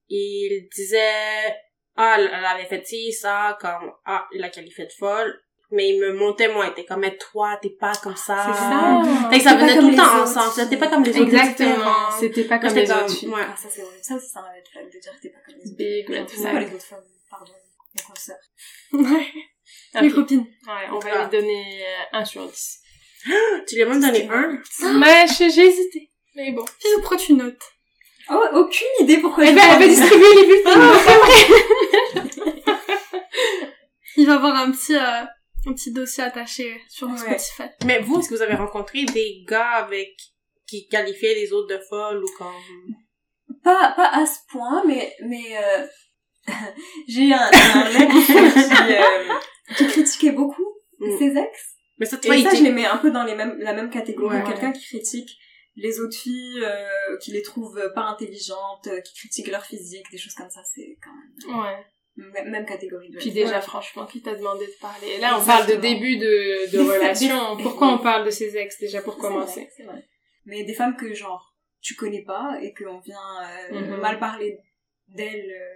[0.08, 1.54] il disait
[1.96, 5.40] ah elle, avait fait ci ça comme ah il a qualifié de folle
[5.74, 6.66] mais il me montait moins.
[6.66, 8.44] Il était comme, mais toi, t'es pas comme ça.
[8.46, 9.30] C'est ça.
[9.30, 10.22] Fait que ça venait tout le temps autres.
[10.38, 10.52] ensemble.
[10.54, 11.22] C'était pas comme les autres.
[11.32, 12.10] Exactement.
[12.20, 13.42] C'était pas comme les comme- autres ouais.
[13.48, 14.02] Ah, ça c'est horrible.
[14.02, 15.76] Ça aussi, c'est un red flag de dire que t'es pas comme les autres.
[15.78, 16.20] Big les
[16.74, 17.52] autres femmes, pardon.
[17.94, 19.42] Mes consoeurs.
[19.94, 20.00] Ouais.
[20.00, 20.02] Ok.
[20.02, 20.46] Mes copines.
[20.66, 21.22] Ouais, on va Ah.
[21.24, 22.78] lui donner euh, 1 sur 10.
[23.68, 24.58] Tu lui as même donné un?
[24.98, 26.10] Mais j'ai hésité.
[26.34, 26.64] Mais bon.
[26.64, 27.62] Puis pourquoi tu notes
[28.30, 30.92] Oh, aucune idée pourquoi Eh ben, elle va distribuer les bulletins.
[34.16, 35.24] Il va avoir un petit, euh,
[35.66, 37.16] un petit dossier attaché sur Ouais.
[37.38, 37.70] Spotify.
[37.84, 40.10] Mais vous, est-ce que vous avez rencontré des gars avec,
[40.66, 42.52] qui qualifiaient les autres de folles ou comme...
[43.64, 45.86] Pas, pas à ce point, mais, mais, euh,
[47.08, 48.32] j'ai un, un mec qui,
[48.92, 49.34] euh,
[49.76, 50.66] qui critiquait beaucoup
[51.00, 51.18] Mm.
[51.18, 51.74] ses ex.
[51.98, 53.58] Mais ça, tu vois, Et il ça, je les mets un peu dans les mêmes,
[53.58, 54.36] la même catégorie.
[54.38, 54.44] Ouais.
[54.44, 55.30] Quelqu'un qui critique
[55.74, 60.18] les autres filles, euh, qui les trouve pas intelligentes, euh, qui critique leur physique, des
[60.18, 61.10] choses comme ça, c'est quand
[61.50, 61.84] même Ouais.
[62.16, 63.60] même, même catégorie de Puis déjà, Ouais.
[63.62, 65.18] franchement, qui t'a demandé de parler?
[65.18, 67.56] Là, on parle de début de, de relation.
[67.56, 69.68] Pourquoi on parle de ses ex, déjà, pour vrai, commencer?
[69.76, 70.04] c'est vrai.
[70.44, 73.16] Mais des femmes que, genre, tu connais pas et qu'on vient
[73.72, 73.96] euh, Mhm.
[74.00, 74.56] mal parler
[75.08, 75.74] d'elles, euh,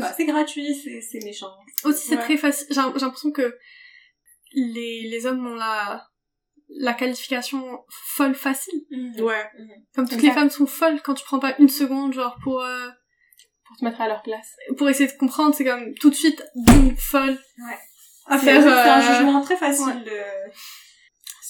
[0.00, 1.50] pas, c'est gratuit, c'est c'est méchant.
[1.84, 2.22] Aussi, c'est Ouais.
[2.22, 2.66] très facile.
[2.70, 3.56] J'ai l'impression que
[4.52, 6.06] les, les hommes ont la,
[6.68, 8.84] la qualification folle facile.
[9.18, 9.44] Ouais.
[9.94, 10.22] Comme toutes Exact.
[10.28, 12.88] les femmes sont folles quand tu prends pas une seconde, genre, pour, euh,
[13.66, 14.56] Pour te mettre à leur place.
[14.78, 17.30] pour essayer de comprendre, c'est comme tout de suite, boum, folle.
[17.58, 17.78] Ouais.
[18.26, 20.04] À C'est faire, c'est un euh, jugement très facile ouais.
[20.04, 20.20] de...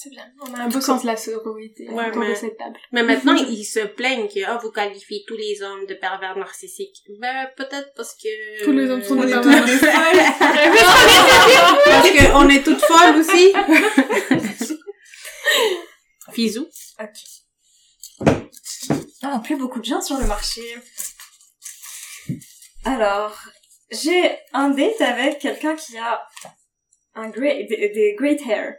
[0.05, 0.31] C'est bien.
[0.39, 2.77] On a un beau sens de la sororité Ouais, autour mais- de cette table.
[2.91, 7.01] Mais maintenant, ils se plaignent que, ah, vous qualifiez tous les hommes de pervers narcissiques.
[7.19, 8.63] Ben, peut-être parce que...
[8.63, 9.67] Tous les hommes sont On des pervers.
[9.67, 9.89] folles.
[11.85, 13.51] parce qu'on est toutes folles aussi.
[16.33, 16.67] Fizou.
[16.99, 18.27] Ok.
[19.23, 20.61] Ah, plus beaucoup de gens sur le marché.
[22.83, 23.35] Alors,
[23.89, 26.21] j'ai un date avec quelqu'un qui a
[27.15, 28.75] un great, des, des great hair.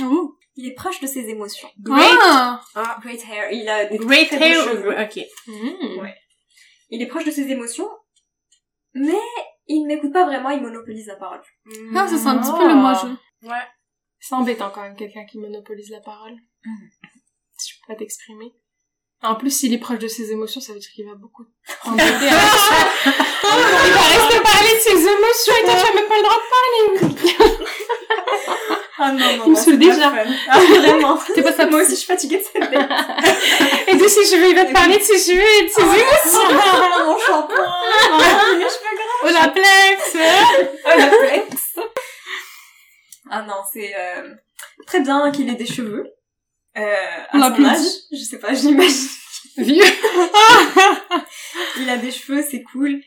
[0.00, 0.36] Oh.
[0.60, 1.70] Il est proche de ses émotions.
[1.80, 2.18] Great.
[2.22, 2.60] Ah!
[2.74, 2.98] Ah.
[3.00, 3.50] Great hair.
[3.50, 4.64] Il a des Great très beaux hair.
[4.64, 5.00] cheveux.
[5.00, 5.18] Ok.
[5.46, 6.00] Mmh.
[6.00, 6.14] Ouais.
[6.90, 7.88] Il est proche de ses émotions,
[8.92, 9.18] mais
[9.68, 11.40] il n'écoute pas vraiment, il monopolise la parole.
[11.96, 13.06] Ah, ça c'est un petit peu le moi-je.
[13.48, 13.64] Ouais.
[14.18, 16.36] C'est embêtant quand même, quelqu'un qui monopolise la parole.
[17.56, 18.52] Si je peux pas t'exprimer.
[19.22, 21.44] En plus, s'il est proche de ses émotions, ça veut dire qu'il va beaucoup
[21.84, 22.04] t'embêter.
[22.04, 22.76] avec ça.
[23.06, 26.36] il va rester parler de ses émotions et toi, tu as même pas le droit
[26.36, 28.76] de parler.
[29.02, 30.12] Ah non, non, Il me saoule déjà.
[30.48, 31.18] Ah, vraiment.
[31.34, 31.66] C'est pas ça.
[31.66, 32.90] Moi aussi, je suis fatiguée de cette date.
[33.88, 36.58] Et de ses cheveux, il va te parler de ses cheveux et de ses émotions.
[36.62, 37.66] Ah, mon shampoing.
[37.66, 39.28] Ah, mes cheveux gras.
[39.30, 40.16] Olaplex
[40.84, 41.76] Oh, la flex.
[43.30, 44.34] Ah non, c'est euh,
[44.86, 46.06] très bien qu'il ait des cheveux.
[46.76, 46.82] Euh,
[47.30, 47.78] à On son âge,
[48.12, 49.08] je sais pas, j'imagine.
[49.56, 49.84] Vieux.
[51.78, 53.00] Il a des cheveux, c'est cool.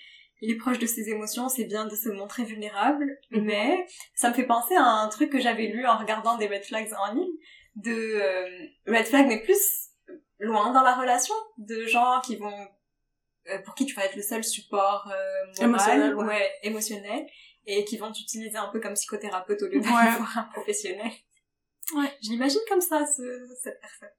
[0.45, 3.17] Il est proche de ses émotions, c'est bien de se montrer vulnérable.
[3.31, 6.63] Mais ça me fait penser à un truc que j'avais lu en regardant des red
[6.65, 7.31] flags en ligne.
[7.77, 9.57] De euh, red flags, mais plus
[10.39, 11.33] loin dans la relation.
[11.57, 12.67] De gens qui vont...
[13.49, 16.25] euh, pour qui tu vas être le seul support euh, moral, Émotionnel, ouais.
[16.25, 17.25] ouais, émotionnel.
[17.65, 20.17] Et qui vont t'utiliser un peu comme psychothérapeute au lieu d'aller Ouais.
[20.17, 21.11] voir un professionnel.
[21.95, 22.11] Ouais.
[22.21, 23.23] Je l'imagine comme ça, ce,
[23.63, 24.09] cette personne.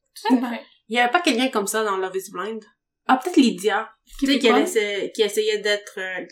[0.40, 0.62] Tout à fait.
[0.88, 2.64] Il y avait pas quelqu'un comme ça dans Love is Blind?
[3.06, 3.90] Ah, peut-être Lydia.
[4.06, 4.60] Qui Tu sais, fait qu'elle quoi?
[4.60, 6.24] essaie- qui essayait d'être, euh,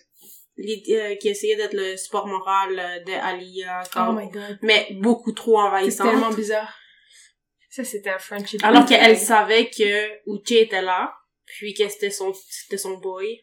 [0.57, 4.59] Lydia- qui essayait d'être le support moral euh, de Alia, comme- Oh my god.
[4.63, 6.11] mais beaucoup trop C'est envahissante.
[6.11, 6.75] tellement bizarre.
[7.71, 8.63] Ça, c'était un friendship.
[8.65, 11.13] Alors qu'elle savait que Uchi était là,
[11.47, 13.41] puis que c'était son, c'était son boy.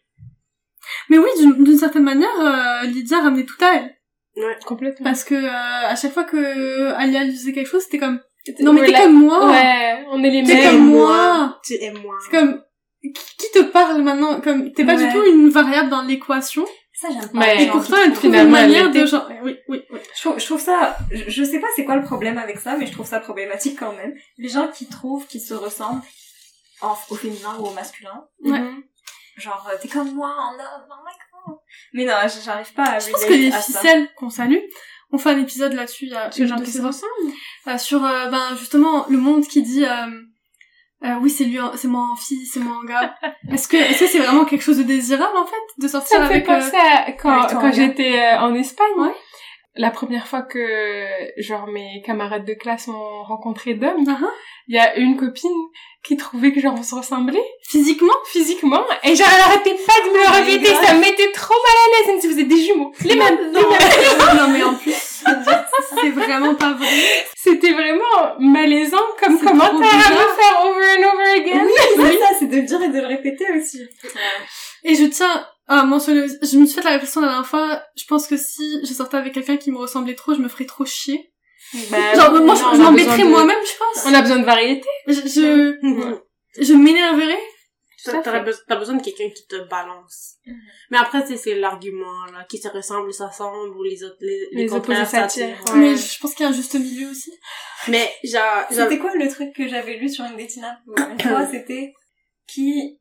[1.10, 3.96] Mais oui, d'une d'une certaine manière, euh, Lydia ramenait tout à elle.
[4.36, 4.56] Ouais.
[4.66, 5.04] Complètement.
[5.04, 5.50] Parce que euh,
[5.88, 8.22] à chaque fois que Alia lui disait quelque chose, c'était comme
[8.62, 9.50] non mais t'es comme moi.
[9.52, 10.64] Ouais, on est les T'es mêmes.
[10.72, 11.60] comme moi.
[11.66, 12.16] Tu es moi.
[12.24, 12.64] C'est comme
[13.02, 15.08] qui, te parle maintenant comme t'es pas Ouais.
[15.08, 16.66] du tout une variable dans l'équation?
[16.94, 17.54] Ça, j'aime pas.
[17.56, 20.00] Et pourtant elle trouve une manière de genre oui oui oui.
[20.16, 22.76] Je trouve, je trouve ça, je, je sais pas c'est quoi le problème avec ça,
[22.76, 24.14] mais je trouve ça problématique quand même.
[24.38, 26.02] Les gens qui trouvent qu'ils se ressemblent
[26.82, 28.26] en, au féminin ou au masculin.
[28.44, 28.62] Ouais.
[29.38, 31.58] Genre, euh, t'es comme moi en homme, oh my god.
[31.94, 34.58] Mais non, j'arrive pas à Je pense que les ficelles qu'on salue,
[35.12, 37.34] on fait un épisode là-dessus il y a Sur les gens qui se ressemblent.
[37.68, 40.08] euh, sur euh, ben justement le monde qui dit euh,
[41.06, 43.16] euh, oui c'est lui en- c'est moi en fille c'est moi en gars
[43.52, 46.24] est-ce que est-ce que c'est vraiment quelque chose de désirable en fait de sortir Ça
[46.24, 48.88] me fait euh, penser à quand, quand j'étais euh, en Espagne.
[48.98, 49.14] Ouais.
[49.80, 50.60] La première fois que,
[51.38, 54.30] genre, mes camarades de classe m'ont rencontré d'hommes, uh-huh.
[54.68, 55.50] il y a une copine
[56.04, 58.14] qui trouvait que genre on se ressemblait physiquement?
[58.26, 58.84] Physiquement.
[59.04, 61.76] Et genre elle arrêtait pas de me le Oh répéter, ça me mettait trop mal
[61.76, 64.38] à l'aise, elle me disait vous êtes des jumeaux, les mêmes, non, mêmes.
[64.38, 65.24] non mais en plus
[66.02, 66.88] c'est vraiment pas vrai.
[67.36, 71.66] C'était vraiment malaisant comme commentaire à me faire over and over again.
[71.66, 73.82] Oui, c'est ça, c'est de le dire et de le répéter aussi.
[74.84, 77.82] et je tiens à mentionner aussi- je me suis fait la réflexion la dernière fois
[77.96, 80.66] je pense que si je sortais avec quelqu'un qui me ressemblait trop je me ferais
[80.66, 81.32] trop chier
[81.92, 84.06] Bah, Genre, moi, non, je, m'embêterais de- moi-même, je pense.
[84.08, 84.88] On a besoin de variété.
[85.08, 86.20] Je, je, Mhm.
[86.60, 87.38] je m'énerverais.
[88.06, 88.44] T'aurais fait.
[88.44, 90.38] besoin, t'as besoin de quelqu'un qui te balance.
[90.90, 94.74] Mais après, c'est l'argument, là, qui se ressemble, s'assemble, ou les autres, les, les, Les
[94.74, 95.58] opposés s'attirent.
[95.60, 95.76] s'attirent.
[95.76, 97.32] Mais je pense qu'il y a un juste milieu aussi.
[97.90, 100.80] Mais, genre, C'était quoi le truc que j'avais lu sur une dating app?
[101.12, 101.94] Une fois C'était
[102.48, 102.99] qui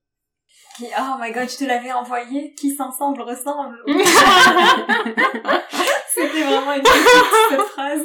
[0.78, 3.82] qui oh my god, je te l'avais envoyé, qui s'ensemble ressemble.
[6.08, 8.00] C'était vraiment une petite phrase.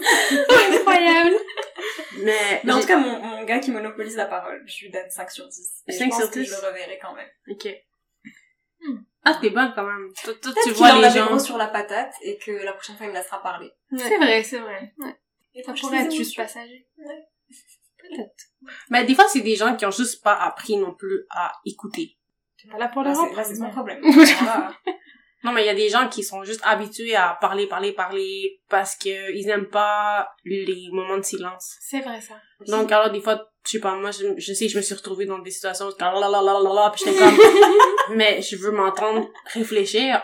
[0.50, 1.36] Incroyable.
[2.24, 5.10] mais, Mais en tout cas, mon, mon gars qui monopolise la parole, je lui donne
[5.10, 5.84] 5 sur 10.
[5.88, 6.46] Et 5 je pense sur que 10?
[6.46, 7.30] je le reverrai quand même.
[7.50, 7.68] ok.
[9.24, 10.10] Ah, t'es bonne quand même.
[10.24, 11.40] Toi, toi, tu vois les gens.
[11.40, 13.72] sur la patate et que la prochaine fois il me laissera parler.
[13.96, 14.94] C'est vrai, c'est vrai.
[15.54, 16.86] Et Ça pourrait être juste passager.
[16.98, 17.30] Ouais.
[17.98, 18.34] Peut-être.
[18.90, 22.18] Mais des fois, c'est des gens qui ont juste pas appris non plus à écouter.
[22.64, 24.00] T'es pas là pour Là, le c'est- là, c'est son problème.
[24.04, 24.74] Voilà.
[25.44, 28.62] Non, mais il y a des gens qui sont juste habitués à parler, parler, parler
[28.70, 31.76] parce que ils aiment pas les moments de silence.
[31.82, 32.36] C'est vrai, ça.
[32.68, 34.96] Donc, alors, des fois, je sais pas, moi, je, je sais que je me suis
[34.96, 36.06] retrouvée dans des situations où j'étais
[36.94, 37.38] puis j'étais comme,
[38.16, 40.22] mais je veux m'entendre réfléchir.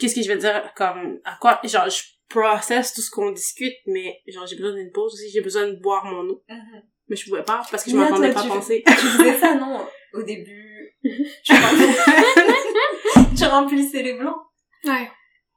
[0.00, 3.74] Qu'est-ce que je vais dire, comme, à quoi, genre, je processe tout ce qu'on discute,
[3.86, 6.42] mais, genre, j'ai besoin d'une pause aussi, j'ai besoin de boire mon eau.
[6.48, 6.82] Mhm.
[7.12, 8.82] Mais je pouvais pas parce que je toi, pas tu- penser.
[8.86, 10.96] Tu faisais ça, non Au début,
[11.44, 13.36] tu, remplis...
[13.38, 14.38] tu remplissais les blancs.
[14.86, 15.10] Ouais.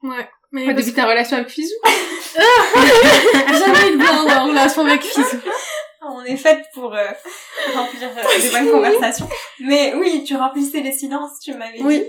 [0.03, 0.27] Ouais.
[0.51, 1.73] Mais Au début de ta relation avec Fizou.
[1.85, 1.95] jamais
[3.91, 5.39] de blanc dans la relation avec Fizou.
[6.01, 7.07] On est faite pour euh,
[7.73, 9.29] remplir euh, des bonnes conversations.
[9.61, 11.99] Mais oui, tu remplissais les silences, tu m'avais Oui.
[11.99, 12.05] dit.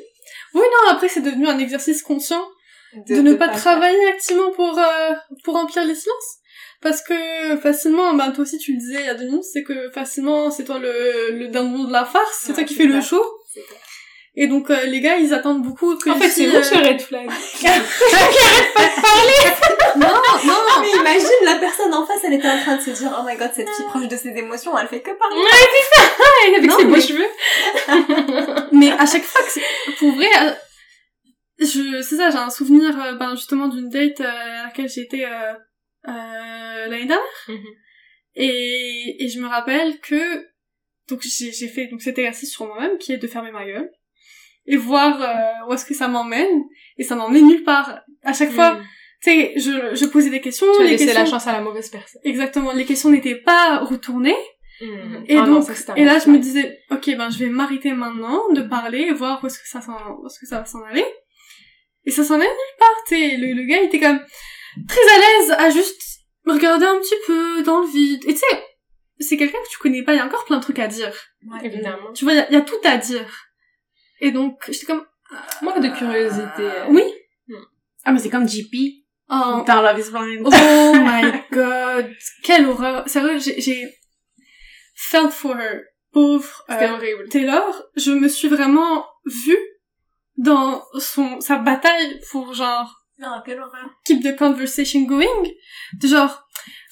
[0.55, 2.45] Oui, non, après, c'est devenu un exercice conscient
[3.09, 5.13] de, ne pas travailler activement pour, euh,
[5.45, 6.39] pour remplir les silences.
[6.83, 9.63] Parce que facilement, bah, toi aussi tu le disais il y a deux minutes, c'est
[9.63, 12.83] que facilement, c'est toi le, le dindon de la farce, c'est Ouais, toi qui c'est
[12.83, 13.09] fais le ça.
[13.09, 13.23] show.
[13.53, 13.65] C'est.
[14.39, 17.01] Et donc, euh, les gars, ils attendent beaucoup que En fait, c'est euh, ce red
[17.01, 17.27] flag.
[19.97, 20.09] Non,
[20.45, 23.23] non, Mais imagine, la personne en face, elle était en train de se dire, oh
[23.27, 25.37] my god, cette fille proche de ses émotions, elle fait que parler.
[26.55, 28.67] avec Non, ses beaux mais- cheveux.
[28.73, 29.63] mais à chaque fois que c'est,
[29.99, 30.51] pour vrai, euh,
[31.61, 35.01] je, c'est ça, j'ai un souvenir, euh, ben, justement, d'une date euh, à laquelle j'ai
[35.03, 35.55] été, euh, euh,
[36.07, 37.45] l'année dernière.
[37.49, 37.65] Mhm.
[38.37, 40.47] Et, et je me rappelle que
[41.09, 43.91] donc j'ai fait donc cet exercice sur moi-même qui est de fermer ma gueule
[44.67, 46.65] et voir euh, où est-ce que ça m'emmène
[46.99, 48.01] et ça m'emmène nulle part.
[48.23, 48.83] À chaque fois, Mm.
[49.23, 51.53] tu sais, je, je posais des questions, Tu as les laissé questions la chance à
[51.53, 52.21] la mauvaise personne.
[52.25, 54.37] exactement, les questions n'étaient pas retournées
[54.83, 55.25] Mm.
[55.29, 57.93] et Ah non, donc ça, et là je me disais OK, ben je vais m'arrêter
[57.95, 60.67] maintenant de parler et voir où est-ce que ça s'en où est-ce que ça va
[60.67, 61.07] s'en aller.
[62.05, 64.21] Et ça s'en est nulle part, tu sais, le, le gars il était comme
[64.89, 66.03] très à l'aise à juste
[66.47, 68.23] regarder un petit peu dans le vide.
[68.27, 68.65] Et tu sais,
[69.19, 71.13] c'est quelqu'un que tu connais pas, il y a encore plein de trucs à dire.
[71.51, 71.65] Ouais.
[71.65, 72.13] Évidemment.
[72.13, 73.29] Tu vois, il y, a- il y a tout à dire.
[74.21, 75.05] Et donc, j'étais comme...
[75.63, 76.45] Manque de curiosité.
[76.63, 76.87] euh.
[76.91, 77.03] Oui.
[78.05, 78.75] Ah, mais c'est comme JP
[79.29, 80.43] Oh, dans Love is Blind.
[80.47, 82.15] oh my god.
[82.45, 83.09] Quelle horreur.
[83.09, 83.93] Sérieux, j'ai, j'ai
[84.95, 85.81] felt for her.
[86.13, 87.29] Pauvre C'était euh, horrible.
[87.29, 87.83] Taylor.
[87.97, 89.59] Je me suis vraiment vue
[90.37, 93.89] dans son, sa bataille pour genre Non, quelle horreur.
[94.05, 95.51] keep the conversation going.
[96.01, 96.47] De genre,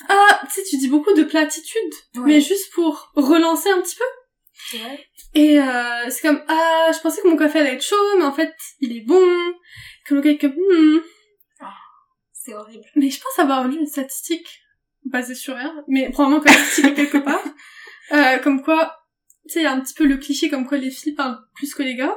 [0.08, 4.78] ah, tu sais, tu dis beaucoup de platitudes, mais juste pour relancer un petit peu.
[4.78, 5.06] vrai.
[5.34, 8.32] Et euh, c'est comme, ah, je pensais que mon café allait être chaud, mais en
[8.32, 9.54] fait, il est bon.
[10.08, 11.02] Comme le comme, hmm.
[12.32, 12.84] C'est horrible.
[12.94, 14.60] Mais je pense avoir lu une statistique
[15.04, 17.42] basée sur rien, mais probablement la statistique est quelque part.
[18.12, 18.98] Euh, comme quoi,
[19.48, 21.96] tu sais, un petit peu le cliché comme quoi les filles parlent plus que les
[21.96, 22.14] gars.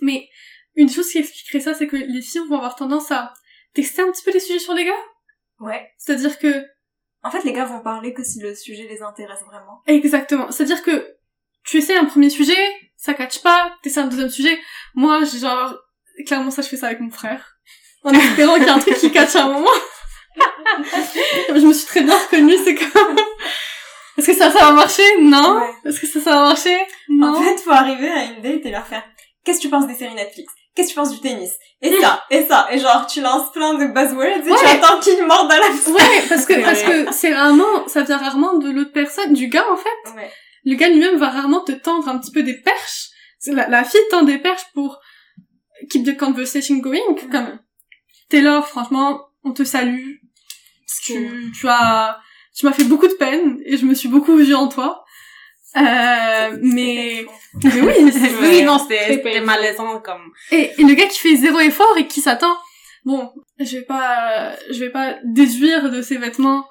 [0.00, 0.28] Mais
[0.74, 3.32] une chose qui expliquerait ça, c'est que les filles vont avoir tendance à
[3.74, 4.92] tester un petit peu les sujets sur les gars.
[5.60, 5.90] Ouais.
[5.98, 6.64] C'est-à-dire que,
[7.22, 9.82] En fait, les gars vont parler que si le sujet les intéresse vraiment.
[9.86, 11.16] exactement, c'est-à-dire que
[11.64, 12.56] tu essaies un premier sujet,
[12.96, 14.58] ça catch pas, t'essaies un deuxième sujet.
[14.94, 15.76] Moi, j'ai genre,
[16.26, 17.56] clairement ça, je fais ça avec mon frère.
[18.04, 19.70] En espérant qu'il y a un truc qui catch à un moment.
[21.54, 23.16] je me suis très bien reconnue, c'est comme...
[24.18, 25.02] Est-ce que ça, ça va marcher?
[25.20, 25.58] Non.
[25.58, 25.70] Ouais.
[25.84, 26.76] Est-ce que ça, ça va marcher?
[27.08, 27.34] Non.
[27.34, 29.04] En fait, faut arriver à une date et leur faire
[29.44, 30.52] Qu'est-ce que tu penses des séries Netflix?
[30.74, 31.52] Qu'est-ce que tu penses du tennis?
[31.82, 32.68] Et ça, et ça.
[32.70, 34.80] Et genre, tu lances plein de buzzwords et tu Ouais.
[34.80, 35.92] attends qu'ils mordent à la fin.
[35.92, 39.66] Ouais, parce que, parce que c'est rarement, ça vient rarement de l'autre personne, du gars,
[39.70, 40.14] en fait.
[40.16, 40.30] Ouais.
[40.64, 43.08] Le gars lui-même va rarement te tendre un petit peu des perches.
[43.48, 45.00] La, la fille tend des perches pour
[45.90, 47.00] keep the conversation going,
[47.30, 47.58] comme
[48.30, 50.12] Taylor, franchement, on te salue.
[51.04, 52.18] Tu, tu as,
[52.56, 55.01] tu m'as fait beaucoup de peine et je me suis beaucoup vue en toi.
[55.76, 57.24] Euh, mais,
[57.64, 58.34] mais oui, c'est.
[58.40, 60.30] Oui, non, c'était malaisant comme...
[60.50, 62.54] Et, et le gars qui fait zéro effort et qui s'attend,
[63.04, 66.66] bon, je vais pas, je vais pas déduire de ses vêtements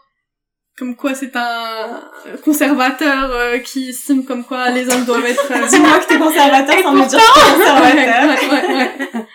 [0.78, 2.02] comme quoi c'est un
[2.44, 5.52] conservateur euh, qui estime comme quoi les hommes doivent être.
[5.52, 8.26] euh, Dis-moi que t'es conservateur sans me dire que t'es conservateur.
[8.26, 9.26] ouais, ouais, ouais, ouais.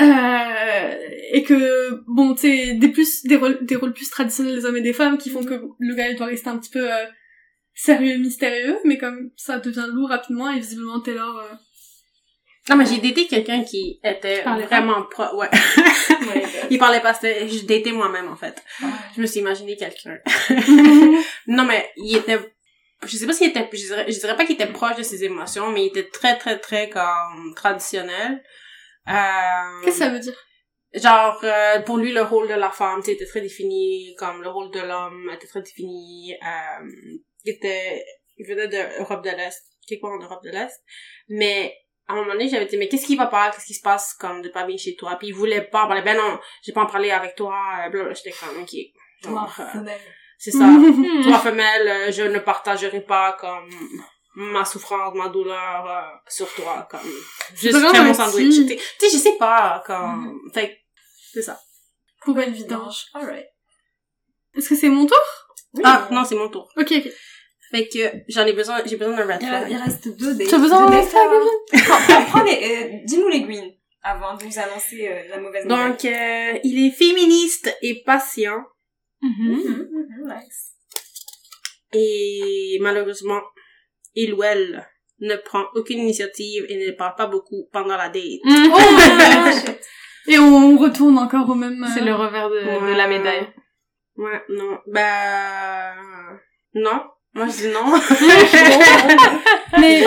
[0.00, 0.94] Euh,
[1.32, 4.76] et que bon tu sais des plus des rôles des rôles plus traditionnels des hommes
[4.76, 7.04] et des femmes qui font que le gars il doit rester un petit peu euh,
[7.82, 11.54] sérieux et mystérieux mais comme ça devient lourd rapidement et visiblement Taylor euh,
[12.68, 15.48] Non, mais j'ai daté quelqu'un qui était vraiment pro, ouais.
[15.48, 18.62] Ouais, Il parlait pas, c'était, j'ai daté moi-même, en fait.
[19.16, 20.18] Je me suis imaginé quelqu'un.
[21.48, 22.38] non, mais il était,
[23.04, 25.24] je sais pas s'il était, je dirais, je dirais pas qu'il était proche de ses
[25.24, 28.42] émotions, mais il était très, très, très, comme, traditionnel.
[29.08, 29.12] Euh,
[29.84, 30.36] qu'est-ce que ça veut dire?
[30.94, 34.42] Genre euh, pour lui le rôle de la femme tu sais, était très défini comme
[34.42, 36.84] le rôle de l'homme était très défini euh,
[37.50, 38.04] était
[38.38, 40.82] il venait de Europe de l'Est quelque part en Europe de l'Est.
[41.28, 41.74] Mais
[42.08, 43.50] à un moment donné j'avais dit mais qu'est-ce qui va pas?
[43.50, 45.16] Qu'est-ce qui se passe comme de pas bien chez toi?
[45.18, 46.02] Puis il voulait pas en parler.
[46.02, 48.14] Ben non j'ai pas en parler avec toi euh, blablabla.
[48.14, 48.70] j'étais comme ok.
[49.22, 50.00] Genre, Toi, euh, femelle.
[50.38, 50.68] c'est ça.
[51.22, 53.70] Toi femelle euh, je ne partagerai pas comme
[54.34, 57.00] ma souffrance ma douleur euh, sur toi comme
[57.54, 58.66] juste fais mon sandwich.
[58.66, 60.74] tu sais je sais pas comme fait que
[61.32, 61.60] c'est ça.
[62.24, 63.06] Pour une vidange.
[63.14, 63.46] Alright.
[64.54, 65.18] est-ce que c'est mon tour?
[65.74, 67.08] Oui, ah non c'est mon tour ok ok
[67.70, 67.98] fait que
[68.28, 70.48] j'en ai besoin j'ai besoin d'un red Il, flag il reste deux dates.
[70.48, 73.70] Tu as besoin d'un red flag, à- Prends- les, euh, dis-nous les greens
[74.02, 75.88] avant de nous annoncer euh, la mauvaise nouvelle.
[75.90, 78.60] donc euh, il est féministe et patient.
[79.22, 79.88] Mhm, mhm,
[80.26, 80.72] nice.
[81.92, 83.40] et malheureusement
[84.14, 84.86] il ou elle
[85.20, 88.72] ne prend aucune initiative et ne parle pas beaucoup pendant la date Mhm.
[88.74, 89.80] Ah, shit.
[90.26, 92.60] et on retourne encore au même C'est le revers de,
[92.90, 93.46] de la médaille.
[94.22, 94.78] Ouais non.
[94.86, 95.94] Bah
[96.74, 97.02] non.
[97.34, 97.84] Moi je dis non.
[99.80, 100.02] Mais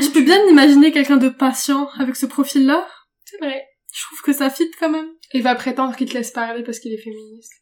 [0.00, 2.86] je peux bien imaginer quelqu'un de patient avec ce profil là
[3.24, 3.66] C'est vrai.
[3.92, 5.08] je trouve que ça fit quand même.
[5.32, 7.52] Il va prétendre qu'il te laisse parler parce qu'il est féministe.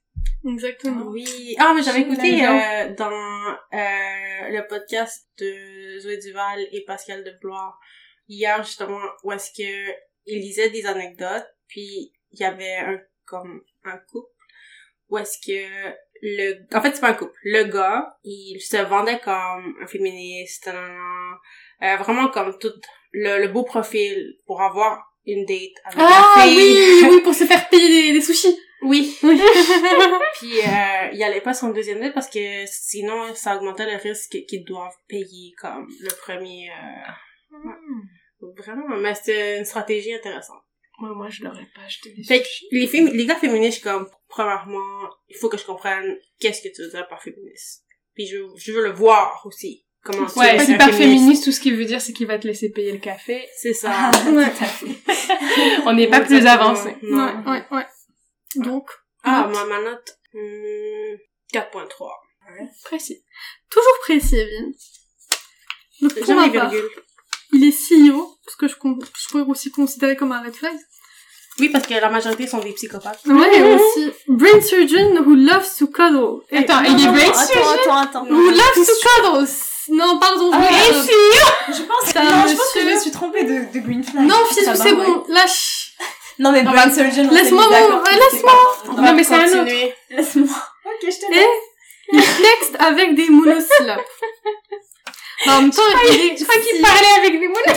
[0.46, 1.06] exactement.
[1.06, 1.56] Oui.
[1.58, 7.74] Ah, mais j'avais écouté euh, dans euh, le podcast de Zoé Duval et Pascal Deblois
[8.28, 9.92] hier, justement, où est-ce que
[10.26, 14.28] ils lisaient des anecdotes, puis il y avait un, comme, un couple,
[15.10, 17.32] où est-ce que le, en fait, c'est pas un couple.
[17.44, 20.68] Le gars, il se vendait comme un féministe.
[20.68, 22.72] Euh, vraiment comme tout
[23.12, 26.56] le, le beau profil pour avoir une date avec ah la fille.
[26.56, 29.16] oui oui pour se faire payer des, des sushis Oui.
[29.22, 29.40] oui
[30.38, 34.36] Puis euh, il allait pas son deuxième date parce que sinon ça augmentait le risque
[34.48, 36.70] qu'ils doivent payer comme le premier.
[36.70, 37.58] Euh...
[37.68, 37.74] ouais.
[38.56, 40.62] Vraiment, mais c'était une stratégie intéressante.
[40.98, 44.08] Moi, moi, je l'aurais pas acheté des Fait que les, fémi- les gars féministes, comme
[44.28, 47.84] premièrement, il faut que je comprenne qu'est-ce que tu veux dire par féministe.
[48.14, 49.84] Puis je, je veux le voir aussi.
[50.04, 52.38] Comment tu Ouais, es c'est pas féministe, tout ce qu'il veut dire, c'est qu'il va
[52.38, 53.46] te laisser payer le café.
[53.56, 53.90] C'est ça.
[53.94, 54.50] Ah, Ouais.
[54.50, 54.86] tout à fait.
[55.86, 56.96] On n'est pas plus avancé.
[57.02, 57.26] Non.
[57.44, 57.86] ouais ouais ouais
[58.56, 58.88] donc
[59.22, 59.54] Ah, note.
[59.56, 61.16] ma, ma note, hmm,
[61.52, 62.10] 4.3.
[62.84, 63.22] Précis.
[63.70, 64.72] toujours précis Evelyne
[66.00, 66.90] donc pour Jamais ma part, virgule.
[67.52, 70.74] Il est CEO ce que je, je pourrais aussi considérer comme un red flag
[71.58, 73.20] Oui, parce que la majorité sont des psychopathes.
[73.26, 76.40] Ouais, aussi brain surgeon who loves to cuddle.
[76.50, 78.26] Et- Attends, non, il est non, brain non, Attends, attends, attends.
[78.26, 79.48] Who loves to cuddle.
[79.90, 80.50] Non, pardon.
[80.52, 81.02] Ah, euh,
[81.72, 84.24] Je pense, non, je pense que je me suis trompée de, de green flag.
[84.26, 85.06] Non, va, c'est ouais.
[85.06, 85.24] bon.
[85.28, 85.92] Lâche.
[86.38, 88.52] Non, mais Brain Surgeon, on Laisse-moi laisse-moi.
[88.96, 89.72] Non, mais c'est un autre.
[90.10, 90.46] Laisse-moi.
[90.84, 91.46] Ok, je te Et
[92.12, 94.00] il texte avec des monosyllabes.
[95.46, 95.82] Non, en même temps.
[95.82, 97.76] Je crois qu'il parlait avec des monosyllabes.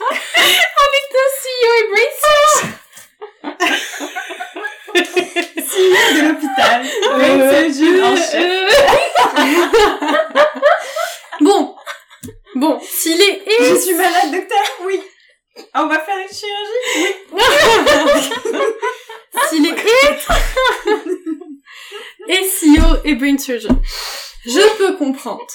[0.00, 2.10] On est au CEO et Brain
[6.14, 6.78] de l'hôpital.
[7.14, 7.38] Brain
[7.72, 8.44] Surgeon en chef.
[11.40, 11.74] Bon.
[12.56, 13.42] Bon, s'il est...
[13.60, 15.00] Je suis malade, docteur Oui.
[15.74, 17.14] On va faire une chirurgie
[19.48, 19.76] S'il est
[22.28, 23.80] et CEO et brain surgeon.
[24.44, 25.46] Je peux comprendre.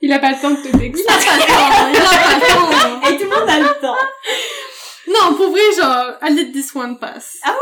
[0.00, 1.08] Il a pas le temps de te Il texter.
[1.08, 3.08] a pas le temps, il a pas le temps.
[3.08, 3.96] Et tout le monde a le temps.
[5.08, 7.36] Non, pour vrai, genre, I let this one pass.
[7.42, 7.56] Ah ouais,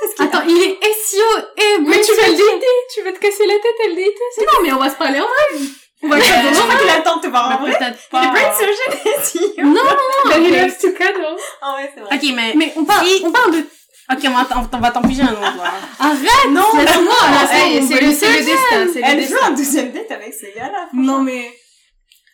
[0.00, 3.18] Parce qu'il Attends, il est SEO et Mais tu vas le dater, tu vas te
[3.18, 4.14] casser la tête à le dater.
[4.34, 5.66] c'est- Non, mais on va se parler en vrai.
[6.02, 6.60] On va le faire je demain.
[6.66, 7.76] crois qu'il attend de te voir en vrai.
[7.76, 8.56] Peut-être Il est pas.
[8.56, 9.64] Surgeon et CEO.
[9.66, 10.30] Non, non, non.
[10.30, 11.36] But he loves to cuddle.
[11.60, 12.14] Ah ouais, c'est vrai.
[12.16, 12.52] Ok, mais...
[12.56, 13.22] Mais on parle, Si.
[13.24, 13.64] on parle de...
[14.10, 15.62] Ok, on va, t'en- piger un autre.
[16.00, 16.80] Arrête Non, c'est
[18.00, 20.88] le, c'est le destin, Elle veut un deuxième date avec ce gars-là.
[20.94, 21.52] Non, mais...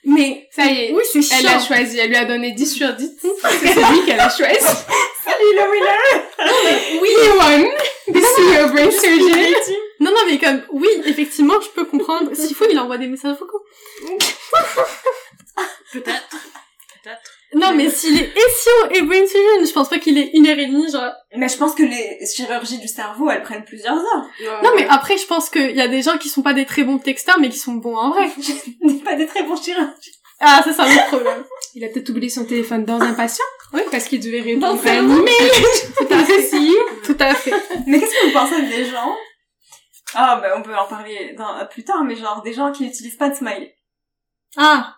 [0.04, 0.48] Mais...
[0.54, 0.92] Ça y est.
[0.92, 1.38] Oui, c'est chiant.
[1.40, 3.10] Elle l'a choisi, elle lui a donné 10 sur 10.
[3.62, 4.60] C'est lui qu'elle a choisi.
[4.60, 7.70] Salut le winner Oui, he won.
[8.12, 9.40] The CEO brain surgeon.
[10.00, 10.62] Non, non, mais comme...
[10.72, 12.34] Oui, effectivement, je peux comprendre.
[12.34, 13.62] S'il faut, il envoie des messages vocaux.
[15.92, 16.28] Peut-être.
[17.02, 17.33] Peut-être.
[17.54, 20.58] Non, mais s'il est SEO et brain surgeon, je pense pas qu'il est une heure
[20.58, 21.12] et demie, genre...
[21.36, 24.28] Mais je pense que les chirurgies du cerveau, elles prennent plusieurs heures.
[24.62, 26.84] Non, mais après, je pense qu'il y a des gens qui sont pas des très
[26.84, 28.28] bons texteurs, mais qui sont bons en vrai.
[28.40, 29.94] Je n'ai pas des très bons chirurgiens.
[30.40, 31.44] Ah, ça, c'est un autre problème.
[31.74, 33.44] Il a peut-être oublié son téléphone dans un patient.
[33.72, 35.08] Oui, parce qu'il devait répondre Dans à un.
[35.96, 36.50] Tout à fait.
[37.04, 37.52] Tout à fait.
[37.86, 39.14] Mais qu'est-ce que vous pensez des gens?
[40.14, 43.16] Ah, bah on peut en parler dans, plus tard, mais genre des gens qui n'utilisent
[43.16, 43.74] pas de smiley.
[44.56, 44.96] Ah.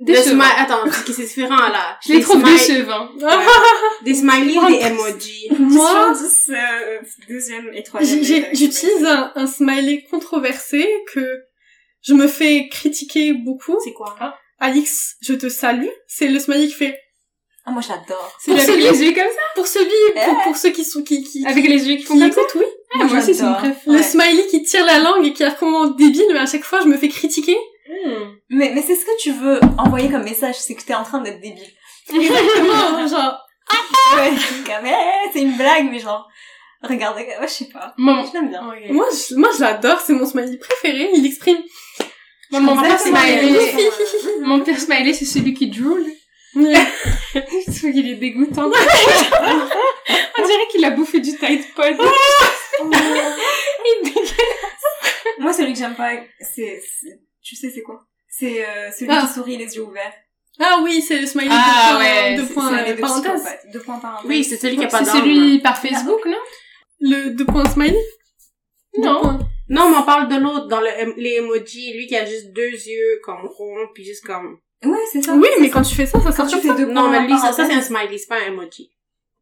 [0.00, 0.42] Le Décevant.
[0.42, 1.98] smile, attends, parce que c'est différent, là.
[2.02, 3.08] Je les Des trouve décevants.
[4.02, 5.48] Des smileys ou des emojis?
[5.58, 6.98] Moi, Sur 10, euh,
[7.28, 8.22] deuxième et troisième.
[8.24, 11.40] j'ai- j'utilise un, un smiley controversé que
[12.02, 13.76] je me fais critiquer beaucoup.
[13.84, 14.16] C'est quoi?
[14.58, 15.88] Alix, je te salue.
[16.06, 16.98] C'est le smiley qui fait
[17.66, 18.34] Ah, moi j'adore.
[18.42, 19.40] C'est avec celui- les yeux comme ça?
[19.54, 19.90] pour celui
[20.24, 22.40] pour, pour ceux qui sont qui qui, Avec les yeux qui font qui comme ça?
[22.40, 22.64] écoutent, oui.
[22.94, 23.58] Ah, moi aussi, c'est une j'adore.
[23.58, 23.76] préf.
[23.86, 24.02] Le Ouais.
[24.02, 26.86] smiley qui tire la langue et qui a comment débile, mais à chaque fois je
[26.88, 27.56] me fais critiquer.
[28.50, 31.20] Mais, mais c'est ce que tu veux envoyer comme message, c'est que t'es en train
[31.20, 31.66] d'être débile.
[32.12, 33.38] Exactement, genre.
[34.16, 34.30] Ouais,
[34.66, 36.28] comme, eh, c'est une blague, mais genre,
[36.82, 37.94] regardez, ouais, je sais pas.
[37.98, 38.62] Mon, Je l'aime bien.
[38.62, 41.10] Moi, je, moi, je l'adore, c'est mon smiley préféré.
[41.14, 41.62] Il exprime.
[42.50, 43.90] mon, Exactement, smiley,
[44.40, 46.04] mon pire smiley, c'est celui qui drool.
[46.56, 46.74] Ouais.
[47.34, 48.66] Je trouve qu'il est dégoûtant.
[48.66, 51.96] On dirait qu'il a bouffé du Tide Pod.
[52.82, 54.24] Il dégueule.
[55.38, 56.82] Moi, celui que j'aime pas, c'est-
[57.42, 58.04] tu sais, c'est quoi?
[58.28, 59.24] C'est, euh, celui Ah.
[59.26, 60.12] qui sourit les yeux ouverts.
[60.58, 63.32] Ah oui, c'est le smiley Ah de points, ouais, de euh, parenthèses.
[63.32, 63.66] psychopathes.
[63.72, 64.28] Deux points parenthèses.
[64.28, 66.36] Oui, c'est celui qui a pas C'est celui par Facebook, non?
[67.00, 67.98] Le deux points smiley?
[68.96, 69.20] Deux Non.
[69.20, 69.38] points.
[69.68, 72.70] Non, mais on parle de l'autre, dans le, les emojis, lui qui a juste deux
[72.72, 74.58] yeux comme ronds, puis juste comme...
[74.84, 75.34] Ouais, c'est ça.
[75.34, 76.74] Oui, mais quand tu fais ça, ça sort tu comme fais ça.
[76.74, 78.90] deux Non, points mais lui, ça, ça c'est un smiley, c'est pas un emoji.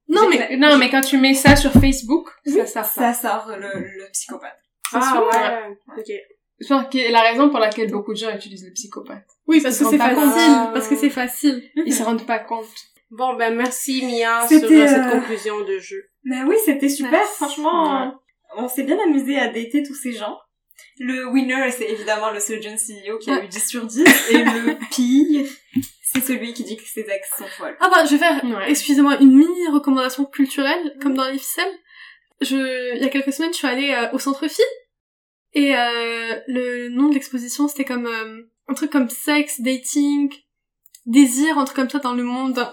[0.09, 3.15] Non, mais Non, mais quand tu mets ça sur Facebook, ça sort ça ça.
[3.15, 4.59] sort le, le psychopathe.
[4.93, 5.77] Ah, ouais.
[5.99, 6.13] Ok.
[6.61, 9.27] Que la raison pour laquelle beaucoup de gens utilisent le psychopathe.
[9.47, 10.33] oui, parce que c'est pas compte.
[10.33, 11.63] facile, parce que c'est facile.
[11.87, 12.67] Ils se rendent pas compte.
[13.11, 16.03] Bon, ben, merci, Mia, sur C'était, euh, cette euh, conclusion de jeu.
[16.25, 17.35] Mais oui, c'était super, Merci.
[17.37, 18.13] franchement.
[18.57, 20.37] On s'est bien amusé à dater tous ces gens.
[20.99, 24.05] Le winner, c'est évidemment le Surgeon CEO qui a eu 10 sur 10.
[24.31, 25.47] et le pire,
[26.03, 27.77] c'est celui qui dit que ses ex sont folles.
[27.81, 28.69] Ah bah, je vais faire, Ouais.
[28.71, 31.73] excusez-moi, une mini recommandation culturelle, comme dans les ficelles.
[32.41, 34.61] Je, il y a quelques semaines, je suis allée euh, au centre phi
[35.55, 40.31] et euh, le nom de l'exposition, c'était comme euh, un truc comme sexe, dating,
[41.07, 42.67] désir, un truc comme ça dans le monde,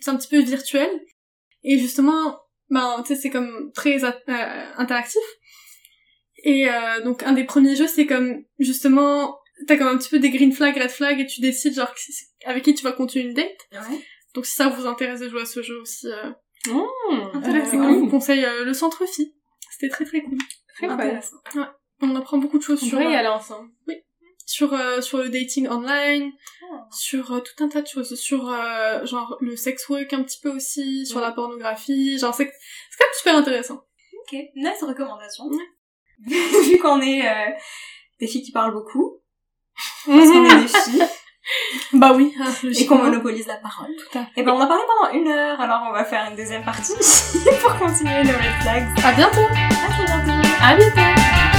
[0.00, 0.88] c'est un petit peu virtuel.
[1.64, 2.38] Et justement,
[2.70, 5.22] ben, tu sais, c'est comme très euh, interactif.
[6.44, 6.66] Et
[7.04, 10.50] donc, un des premiers jeux, c'est comme, justement, t'as comme un petit peu des green
[10.50, 11.94] flags, red flags, et tu décides, genre,
[12.44, 13.68] avec qui tu vas continuer une date.
[13.70, 14.00] Ouais.
[14.34, 16.08] Donc si ça vous intéresse de jouer à ce jeu aussi,
[17.34, 17.94] intéressez cool.
[17.94, 19.36] je vous conseille le centre phi.
[19.70, 20.38] C'était très très cool.
[20.74, 21.00] Très cool.
[21.00, 21.36] Intéressant.
[22.02, 23.70] On apprend beaucoup de choses On sur pourrait y euh, aller ensemble.
[24.44, 26.32] sur euh, sur le dating online,
[26.74, 26.76] Oh.
[26.90, 30.40] sur euh, tout un tas de choses, sur euh, genre le sex work un petit
[30.42, 31.22] peu aussi, sur Ouais.
[31.22, 33.82] la pornographie, genre c'est c'est quand même super intéressant.
[34.22, 35.44] Ok, nice recommandation.
[36.26, 37.22] Vu qu'on est
[38.20, 39.20] des filles qui parlent beaucoup,
[40.06, 41.02] parce qu'on est des filles,
[41.94, 43.90] bah oui, hein, et qu'on monopolise la parole.
[43.96, 44.40] Tout à fait.
[44.40, 46.92] Et ben on a parlé pendant une heure, alors on va faire une deuxième partie
[47.60, 48.88] pour continuer le red flags.
[49.04, 49.40] À bientôt.
[49.40, 50.48] À très bientôt.
[50.62, 51.51] À bientôt